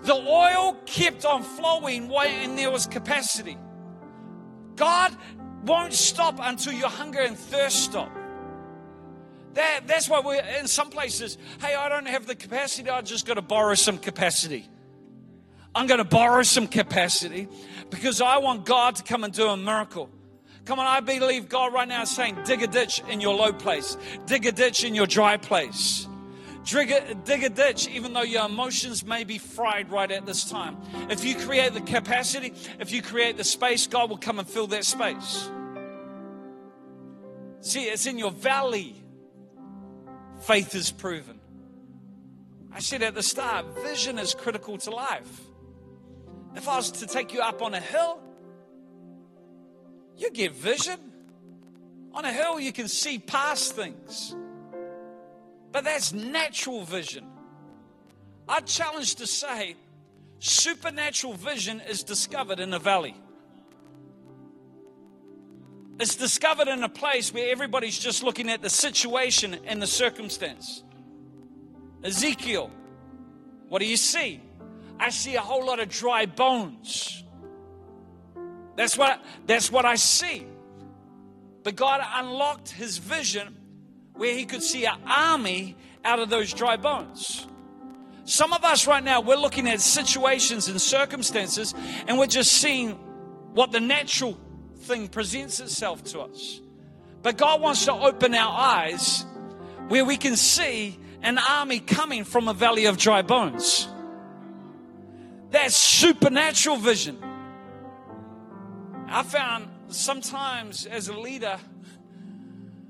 The 0.03 0.15
oil 0.15 0.75
kept 0.85 1.23
on 1.23 1.43
flowing 1.43 2.09
when 2.09 2.55
there 2.55 2.71
was 2.71 2.87
capacity. 2.87 3.57
God 4.75 5.15
won't 5.65 5.93
stop 5.93 6.39
until 6.41 6.73
your 6.73 6.89
hunger 6.89 7.19
and 7.19 7.37
thirst 7.37 7.83
stop. 7.83 8.11
That, 9.53 9.81
that's 9.85 10.09
why 10.09 10.19
we're 10.19 10.43
in 10.59 10.67
some 10.67 10.89
places, 10.89 11.37
hey, 11.61 11.75
I 11.75 11.87
don't 11.87 12.07
have 12.07 12.25
the 12.25 12.35
capacity, 12.35 12.89
I 12.89 13.01
just 13.01 13.25
got 13.25 13.35
to 13.35 13.41
borrow 13.41 13.75
some 13.75 13.97
capacity. 13.97 14.67
I'm 15.75 15.87
going 15.87 15.99
to 15.99 16.03
borrow 16.03 16.43
some 16.43 16.67
capacity 16.67 17.47
because 17.89 18.19
I 18.19 18.37
want 18.37 18.65
God 18.65 18.95
to 18.97 19.03
come 19.03 19.23
and 19.23 19.33
do 19.33 19.47
a 19.47 19.57
miracle. 19.57 20.09
Come 20.65 20.79
on, 20.79 20.87
I 20.87 21.01
believe 21.01 21.49
God 21.49 21.73
right 21.73 21.87
now 21.87 22.03
is 22.03 22.11
saying, 22.11 22.37
dig 22.45 22.63
a 22.63 22.67
ditch 22.67 23.03
in 23.09 23.19
your 23.19 23.35
low 23.35 23.51
place, 23.51 23.97
dig 24.25 24.45
a 24.45 24.51
ditch 24.51 24.83
in 24.83 24.95
your 24.95 25.07
dry 25.07 25.37
place. 25.37 26.07
Dig 26.65 26.91
a, 26.91 27.13
dig 27.15 27.43
a 27.43 27.49
ditch, 27.49 27.89
even 27.89 28.13
though 28.13 28.21
your 28.21 28.45
emotions 28.45 29.05
may 29.05 29.25
be 29.25 29.37
fried 29.37 29.91
right 29.91 30.09
at 30.09 30.25
this 30.25 30.49
time. 30.49 30.77
If 31.09 31.25
you 31.25 31.35
create 31.35 31.73
the 31.73 31.81
capacity, 31.81 32.53
if 32.79 32.93
you 32.93 33.01
create 33.01 33.35
the 33.35 33.43
space, 33.43 33.85
God 33.85 34.09
will 34.09 34.17
come 34.17 34.39
and 34.39 34.47
fill 34.47 34.67
that 34.67 34.85
space. 34.85 35.49
See, 37.59 37.83
it's 37.83 38.05
in 38.05 38.17
your 38.17 38.31
valley. 38.31 38.95
Faith 40.43 40.73
is 40.73 40.89
proven. 40.89 41.41
I 42.71 42.79
said 42.79 43.03
at 43.03 43.13
the 43.13 43.23
start, 43.23 43.65
vision 43.83 44.17
is 44.17 44.33
critical 44.33 44.77
to 44.79 44.91
life. 44.91 45.41
If 46.55 46.69
I 46.69 46.77
was 46.77 46.91
to 46.91 47.07
take 47.07 47.33
you 47.33 47.41
up 47.41 47.61
on 47.61 47.73
a 47.73 47.79
hill, 47.81 48.22
you 50.17 50.31
get 50.31 50.53
vision. 50.53 50.99
On 52.13 52.23
a 52.25 52.31
hill, 52.31 52.59
you 52.59 52.71
can 52.71 52.87
see 52.87 53.17
past 53.19 53.75
things. 53.75 54.35
But 55.71 55.83
that's 55.83 56.13
natural 56.13 56.83
vision. 56.83 57.25
I 58.47 58.59
challenge 58.59 59.15
to 59.15 59.27
say 59.27 59.75
supernatural 60.39 61.33
vision 61.33 61.81
is 61.81 62.03
discovered 62.03 62.59
in 62.59 62.73
a 62.73 62.79
valley. 62.79 63.15
It's 65.99 66.15
discovered 66.15 66.67
in 66.67 66.83
a 66.83 66.89
place 66.89 67.33
where 67.33 67.51
everybody's 67.51 67.97
just 67.97 68.23
looking 68.23 68.49
at 68.49 68.61
the 68.61 68.69
situation 68.69 69.57
and 69.65 69.81
the 69.81 69.87
circumstance. 69.87 70.83
Ezekiel, 72.03 72.69
what 73.69 73.79
do 73.79 73.85
you 73.85 73.97
see? 73.97 74.41
I 74.99 75.09
see 75.09 75.35
a 75.35 75.41
whole 75.41 75.65
lot 75.65 75.79
of 75.79 75.89
dry 75.89 76.25
bones. 76.25 77.22
That's 78.75 78.97
what, 78.97 79.23
that's 79.45 79.71
what 79.71 79.85
I 79.85 79.95
see. 79.95 80.45
But 81.63 81.75
God 81.75 82.01
unlocked 82.15 82.71
his 82.71 82.97
vision 82.97 83.57
where 84.13 84.35
he 84.35 84.45
could 84.45 84.63
see 84.63 84.85
an 84.85 84.97
army 85.05 85.75
out 86.03 86.19
of 86.19 86.29
those 86.29 86.53
dry 86.53 86.77
bones. 86.77 87.47
Some 88.25 88.53
of 88.53 88.63
us 88.63 88.87
right 88.87 89.03
now, 89.03 89.21
we're 89.21 89.35
looking 89.35 89.67
at 89.67 89.81
situations 89.81 90.67
and 90.67 90.79
circumstances 90.79 91.73
and 92.07 92.17
we're 92.17 92.27
just 92.27 92.51
seeing 92.51 92.91
what 93.53 93.71
the 93.71 93.79
natural 93.79 94.39
thing 94.77 95.07
presents 95.07 95.59
itself 95.59 96.03
to 96.05 96.21
us. 96.21 96.61
But 97.21 97.37
God 97.37 97.61
wants 97.61 97.85
to 97.85 97.93
open 97.93 98.33
our 98.33 98.51
eyes 98.51 99.25
where 99.87 100.05
we 100.05 100.17
can 100.17 100.35
see 100.35 100.99
an 101.21 101.37
army 101.37 101.79
coming 101.79 102.23
from 102.23 102.47
a 102.47 102.53
valley 102.53 102.85
of 102.85 102.97
dry 102.97 103.21
bones. 103.21 103.87
That's 105.51 105.75
supernatural 105.75 106.77
vision. 106.77 107.17
I 109.13 109.21
found 109.21 109.69
sometimes 109.89 110.87
as 110.87 111.07
a 111.07 111.13
leader, 111.13 111.59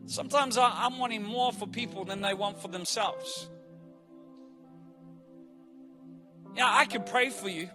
sometimes 0.05 0.57
I'm 0.57 0.97
wanting 0.97 1.21
more 1.21 1.51
for 1.51 1.67
people 1.67 2.05
than 2.05 2.21
they 2.21 2.33
want 2.33 2.62
for 2.62 2.69
themselves. 2.69 3.49
Yeah, 6.55 6.69
I 6.71 6.86
can 6.86 7.03
pray 7.03 7.29
for 7.29 7.49
you, 7.49 7.69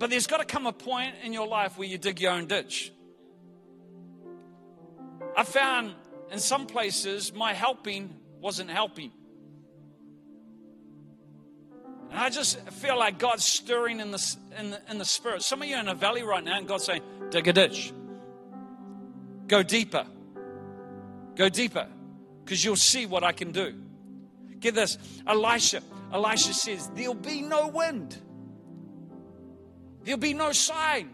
but 0.00 0.10
there's 0.10 0.26
got 0.26 0.38
to 0.38 0.44
come 0.44 0.66
a 0.66 0.72
point 0.72 1.14
in 1.22 1.32
your 1.32 1.46
life 1.46 1.78
where 1.78 1.86
you 1.86 1.98
dig 1.98 2.20
your 2.20 2.32
own 2.32 2.48
ditch. 2.48 2.92
I 5.36 5.44
found 5.44 5.94
in 6.32 6.40
some 6.40 6.66
places 6.66 7.32
my 7.32 7.52
helping 7.52 8.12
wasn't 8.40 8.70
helping. 8.70 9.12
And 12.14 12.22
I 12.22 12.30
just 12.30 12.60
feel 12.70 12.96
like 12.96 13.18
God's 13.18 13.44
stirring 13.44 13.98
in 13.98 14.12
the, 14.12 14.36
in 14.56 14.70
the, 14.70 14.80
in 14.88 14.98
the 14.98 15.04
spirit. 15.04 15.42
Some 15.42 15.62
of 15.62 15.68
you 15.68 15.74
are 15.74 15.80
in 15.80 15.88
a 15.88 15.96
valley 15.96 16.22
right 16.22 16.44
now, 16.44 16.56
and 16.56 16.68
God's 16.68 16.84
saying, 16.84 17.02
dig 17.30 17.48
a 17.48 17.52
ditch. 17.52 17.92
Go 19.48 19.64
deeper. 19.64 20.06
Go 21.34 21.48
deeper, 21.48 21.88
because 22.44 22.64
you'll 22.64 22.76
see 22.76 23.04
what 23.04 23.24
I 23.24 23.32
can 23.32 23.50
do. 23.50 23.74
Get 24.60 24.76
this 24.76 24.96
Elisha. 25.26 25.82
Elisha 26.12 26.54
says, 26.54 26.88
There'll 26.94 27.14
be 27.14 27.42
no 27.42 27.66
wind, 27.66 28.16
there'll 30.04 30.20
be 30.20 30.34
no 30.34 30.52
sign 30.52 31.10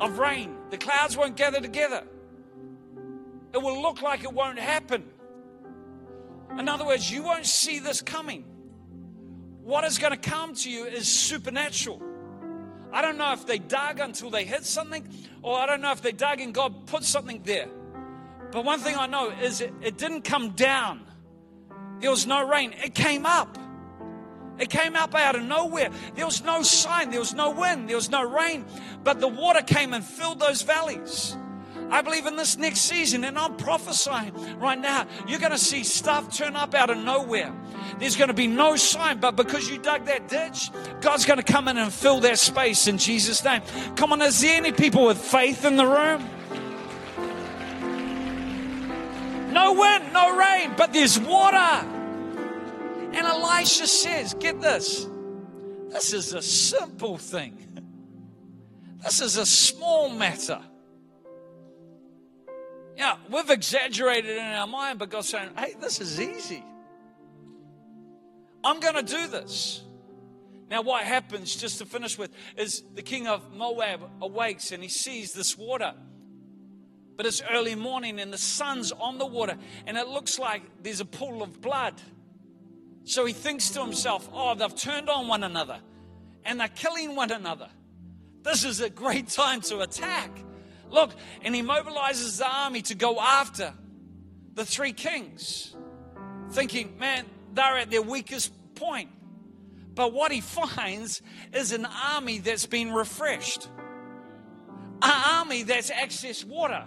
of 0.00 0.20
rain. 0.20 0.56
The 0.70 0.78
clouds 0.78 1.16
won't 1.16 1.36
gather 1.36 1.60
together. 1.60 2.04
It 3.52 3.60
will 3.60 3.82
look 3.82 4.02
like 4.02 4.22
it 4.22 4.32
won't 4.32 4.60
happen. 4.60 5.02
In 6.56 6.68
other 6.68 6.86
words, 6.86 7.10
you 7.10 7.24
won't 7.24 7.46
see 7.46 7.80
this 7.80 8.00
coming 8.00 8.44
what 9.68 9.84
is 9.84 9.98
going 9.98 10.18
to 10.18 10.30
come 10.30 10.54
to 10.54 10.70
you 10.70 10.86
is 10.86 11.06
supernatural. 11.06 12.00
I 12.90 13.02
don't 13.02 13.18
know 13.18 13.34
if 13.34 13.44
they 13.44 13.58
dug 13.58 14.00
until 14.00 14.30
they 14.30 14.46
hit 14.46 14.64
something, 14.64 15.06
or 15.42 15.58
I 15.58 15.66
don't 15.66 15.82
know 15.82 15.92
if 15.92 16.00
they 16.00 16.12
dug 16.12 16.40
and 16.40 16.54
God 16.54 16.86
put 16.86 17.04
something 17.04 17.42
there. 17.44 17.68
But 18.50 18.64
one 18.64 18.80
thing 18.80 18.96
I 18.96 19.06
know 19.06 19.28
is 19.28 19.60
it, 19.60 19.74
it 19.82 19.98
didn't 19.98 20.22
come 20.22 20.52
down. 20.52 21.04
There 22.00 22.08
was 22.08 22.26
no 22.26 22.48
rain. 22.48 22.72
It 22.82 22.94
came 22.94 23.26
up. 23.26 23.58
It 24.58 24.70
came 24.70 24.96
up 24.96 25.14
out 25.14 25.36
of 25.36 25.42
nowhere. 25.42 25.90
There 26.14 26.24
was 26.24 26.42
no 26.42 26.62
sign. 26.62 27.10
There 27.10 27.20
was 27.20 27.34
no 27.34 27.50
wind. 27.50 27.90
There 27.90 27.96
was 27.96 28.08
no 28.08 28.24
rain. 28.24 28.64
But 29.04 29.20
the 29.20 29.28
water 29.28 29.60
came 29.60 29.92
and 29.92 30.02
filled 30.02 30.40
those 30.40 30.62
valleys. 30.62 31.36
I 31.90 32.02
believe 32.02 32.26
in 32.26 32.36
this 32.36 32.56
next 32.58 32.82
season, 32.82 33.24
and 33.24 33.38
I'm 33.38 33.56
prophesying 33.56 34.32
right 34.58 34.78
now, 34.78 35.06
you're 35.26 35.38
going 35.38 35.52
to 35.52 35.58
see 35.58 35.84
stuff 35.84 36.36
turn 36.36 36.56
up 36.56 36.74
out 36.74 36.90
of 36.90 36.98
nowhere. 36.98 37.52
There's 37.98 38.16
going 38.16 38.28
to 38.28 38.34
be 38.34 38.46
no 38.46 38.76
sign, 38.76 39.20
but 39.20 39.36
because 39.36 39.70
you 39.70 39.78
dug 39.78 40.04
that 40.06 40.28
ditch, 40.28 40.70
God's 41.00 41.24
going 41.24 41.38
to 41.38 41.52
come 41.52 41.68
in 41.68 41.78
and 41.78 41.92
fill 41.92 42.20
that 42.20 42.38
space 42.38 42.86
in 42.86 42.98
Jesus' 42.98 43.42
name. 43.44 43.62
Come 43.96 44.12
on, 44.12 44.20
is 44.22 44.40
there 44.40 44.56
any 44.56 44.72
people 44.72 45.06
with 45.06 45.18
faith 45.18 45.64
in 45.64 45.76
the 45.76 45.86
room? 45.86 46.28
No 49.52 49.72
wind, 49.72 50.12
no 50.12 50.36
rain, 50.36 50.74
but 50.76 50.92
there's 50.92 51.18
water. 51.18 51.56
And 51.56 53.16
Elisha 53.16 53.86
says, 53.86 54.34
Get 54.34 54.60
this. 54.60 55.08
This 55.88 56.12
is 56.12 56.34
a 56.34 56.42
simple 56.42 57.16
thing. 57.16 57.64
This 59.02 59.20
is 59.20 59.36
a 59.36 59.46
small 59.46 60.10
matter. 60.10 60.60
Yeah, 62.98 63.14
we've 63.30 63.48
exaggerated 63.48 64.36
in 64.36 64.44
our 64.44 64.66
mind, 64.66 64.98
but 64.98 65.08
God's 65.08 65.28
saying, 65.28 65.50
hey, 65.56 65.74
this 65.80 66.00
is 66.00 66.20
easy. 66.20 66.64
I'm 68.64 68.80
going 68.80 68.96
to 68.96 69.04
do 69.04 69.28
this. 69.28 69.84
Now, 70.68 70.82
what 70.82 71.04
happens, 71.04 71.54
just 71.54 71.78
to 71.78 71.86
finish 71.86 72.18
with, 72.18 72.32
is 72.56 72.82
the 72.96 73.02
king 73.02 73.28
of 73.28 73.54
Moab 73.54 74.00
awakes 74.20 74.72
and 74.72 74.82
he 74.82 74.88
sees 74.88 75.32
this 75.32 75.56
water. 75.56 75.94
But 77.16 77.24
it's 77.26 77.40
early 77.48 77.76
morning 77.76 78.18
and 78.18 78.32
the 78.32 78.38
sun's 78.38 78.90
on 78.90 79.18
the 79.18 79.26
water, 79.26 79.56
and 79.86 79.96
it 79.96 80.08
looks 80.08 80.36
like 80.40 80.62
there's 80.82 81.00
a 81.00 81.04
pool 81.04 81.44
of 81.44 81.60
blood. 81.60 81.94
So 83.04 83.24
he 83.24 83.32
thinks 83.32 83.70
to 83.70 83.80
himself, 83.80 84.28
oh, 84.32 84.56
they've 84.56 84.74
turned 84.74 85.08
on 85.08 85.28
one 85.28 85.44
another 85.44 85.78
and 86.44 86.58
they're 86.58 86.66
killing 86.66 87.14
one 87.14 87.30
another. 87.30 87.68
This 88.42 88.64
is 88.64 88.80
a 88.80 88.90
great 88.90 89.28
time 89.28 89.60
to 89.62 89.82
attack. 89.82 90.30
Look, 90.90 91.14
and 91.42 91.54
he 91.54 91.62
mobilizes 91.62 92.38
the 92.38 92.48
army 92.48 92.82
to 92.82 92.94
go 92.94 93.20
after 93.20 93.72
the 94.54 94.64
three 94.64 94.92
kings, 94.92 95.74
thinking, 96.50 96.98
man, 96.98 97.24
they're 97.52 97.78
at 97.78 97.90
their 97.90 98.02
weakest 98.02 98.52
point. 98.74 99.10
But 99.94 100.12
what 100.12 100.32
he 100.32 100.40
finds 100.42 101.22
is 101.52 101.72
an 101.72 101.86
army 101.86 102.38
that's 102.38 102.66
been 102.66 102.92
refreshed, 102.92 103.68
an 105.02 105.22
army 105.30 105.62
that's 105.62 105.90
accessed 105.90 106.44
water. 106.44 106.84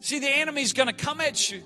See, 0.00 0.18
the 0.18 0.28
enemy's 0.28 0.72
going 0.72 0.88
to 0.88 0.94
come 0.94 1.20
at 1.20 1.50
you. 1.50 1.62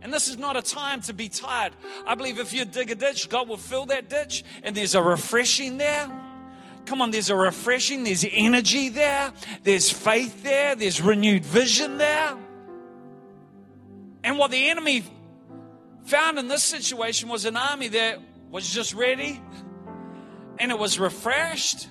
And 0.00 0.12
this 0.12 0.28
is 0.28 0.38
not 0.38 0.56
a 0.56 0.62
time 0.62 1.00
to 1.02 1.12
be 1.12 1.28
tired. 1.28 1.72
I 2.06 2.14
believe 2.14 2.38
if 2.38 2.52
you 2.52 2.64
dig 2.64 2.90
a 2.90 2.94
ditch, 2.94 3.28
God 3.28 3.48
will 3.48 3.56
fill 3.56 3.86
that 3.86 4.08
ditch, 4.08 4.44
and 4.62 4.76
there's 4.76 4.94
a 4.94 5.02
refreshing 5.02 5.76
there. 5.76 6.08
Come 6.88 7.02
on, 7.02 7.10
there's 7.10 7.28
a 7.28 7.36
refreshing, 7.36 8.04
there's 8.04 8.24
energy 8.32 8.88
there, 8.88 9.30
there's 9.62 9.90
faith 9.90 10.42
there, 10.42 10.74
there's 10.74 11.02
renewed 11.02 11.44
vision 11.44 11.98
there. 11.98 12.34
And 14.24 14.38
what 14.38 14.50
the 14.50 14.70
enemy 14.70 15.04
found 16.06 16.38
in 16.38 16.48
this 16.48 16.64
situation 16.64 17.28
was 17.28 17.44
an 17.44 17.58
army 17.58 17.88
that 17.88 18.20
was 18.50 18.70
just 18.70 18.94
ready 18.94 19.38
and 20.58 20.72
it 20.72 20.78
was 20.78 20.98
refreshed. 20.98 21.88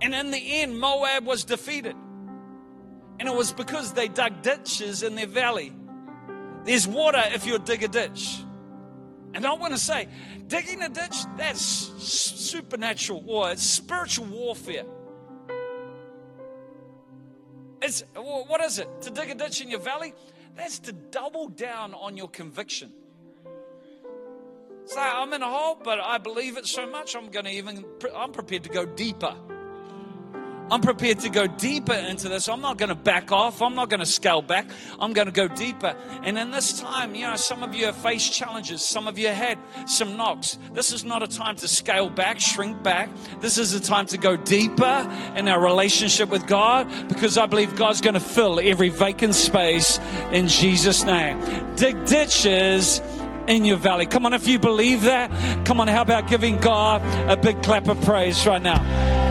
And 0.00 0.12
in 0.12 0.32
the 0.32 0.60
end, 0.62 0.80
Moab 0.80 1.24
was 1.24 1.44
defeated. 1.44 1.94
And 3.20 3.28
it 3.28 3.34
was 3.36 3.52
because 3.52 3.92
they 3.92 4.08
dug 4.08 4.42
ditches 4.42 5.04
in 5.04 5.14
their 5.14 5.28
valley. 5.28 5.72
There's 6.64 6.88
water 6.88 7.22
if 7.26 7.46
you 7.46 7.56
dig 7.60 7.84
a 7.84 7.88
ditch. 7.88 8.43
And 9.34 9.44
I 9.44 9.52
want 9.54 9.72
to 9.72 9.78
say, 9.78 10.08
digging 10.46 10.82
a 10.82 10.88
ditch, 10.88 11.16
that's 11.36 11.60
supernatural 11.60 13.20
war, 13.20 13.50
it's 13.50 13.64
spiritual 13.64 14.26
warfare. 14.26 14.84
It's 17.82 18.02
what 18.14 18.62
is 18.62 18.78
it? 18.78 18.88
To 19.02 19.10
dig 19.10 19.30
a 19.30 19.34
ditch 19.34 19.60
in 19.60 19.68
your 19.68 19.80
valley? 19.80 20.14
That's 20.56 20.78
to 20.80 20.92
double 20.92 21.48
down 21.48 21.94
on 21.94 22.16
your 22.16 22.28
conviction. 22.28 22.92
Say, 24.86 25.00
I'm 25.00 25.32
in 25.32 25.42
a 25.42 25.50
hole, 25.50 25.80
but 25.82 25.98
I 25.98 26.18
believe 26.18 26.56
it 26.56 26.66
so 26.66 26.86
much, 26.86 27.16
I'm 27.16 27.30
going 27.30 27.46
to 27.46 27.50
even, 27.50 27.84
I'm 28.14 28.32
prepared 28.32 28.64
to 28.64 28.70
go 28.70 28.86
deeper. 28.86 29.34
I'm 30.70 30.80
prepared 30.80 31.20
to 31.20 31.28
go 31.28 31.46
deeper 31.46 31.92
into 31.92 32.28
this. 32.28 32.48
I'm 32.48 32.60
not 32.60 32.78
going 32.78 32.88
to 32.88 32.94
back 32.94 33.30
off. 33.32 33.60
I'm 33.60 33.74
not 33.74 33.90
going 33.90 34.00
to 34.00 34.06
scale 34.06 34.40
back. 34.40 34.66
I'm 34.98 35.12
going 35.12 35.26
to 35.26 35.32
go 35.32 35.46
deeper. 35.46 35.94
And 36.22 36.38
in 36.38 36.50
this 36.50 36.80
time, 36.80 37.14
you 37.14 37.26
know, 37.26 37.36
some 37.36 37.62
of 37.62 37.74
you 37.74 37.86
have 37.86 37.96
faced 37.96 38.32
challenges. 38.32 38.82
Some 38.82 39.06
of 39.06 39.18
you 39.18 39.28
had 39.28 39.58
some 39.86 40.16
knocks. 40.16 40.58
This 40.72 40.92
is 40.92 41.04
not 41.04 41.22
a 41.22 41.28
time 41.28 41.56
to 41.56 41.68
scale 41.68 42.08
back, 42.08 42.40
shrink 42.40 42.82
back. 42.82 43.10
This 43.40 43.58
is 43.58 43.74
a 43.74 43.80
time 43.80 44.06
to 44.06 44.18
go 44.18 44.36
deeper 44.36 45.08
in 45.36 45.48
our 45.48 45.62
relationship 45.62 46.30
with 46.30 46.46
God 46.46 46.88
because 47.08 47.36
I 47.36 47.46
believe 47.46 47.76
God's 47.76 48.00
going 48.00 48.14
to 48.14 48.20
fill 48.20 48.58
every 48.58 48.88
vacant 48.88 49.34
space 49.34 50.00
in 50.32 50.48
Jesus' 50.48 51.04
name. 51.04 51.40
Dig 51.76 52.06
ditches 52.06 53.02
in 53.46 53.66
your 53.66 53.76
valley. 53.76 54.06
Come 54.06 54.24
on, 54.24 54.32
if 54.32 54.48
you 54.48 54.58
believe 54.58 55.02
that, 55.02 55.30
come 55.66 55.78
on, 55.80 55.88
how 55.88 56.00
about 56.00 56.28
giving 56.28 56.56
God 56.56 57.02
a 57.30 57.36
big 57.36 57.62
clap 57.62 57.88
of 57.88 58.00
praise 58.02 58.46
right 58.46 58.62
now? 58.62 59.23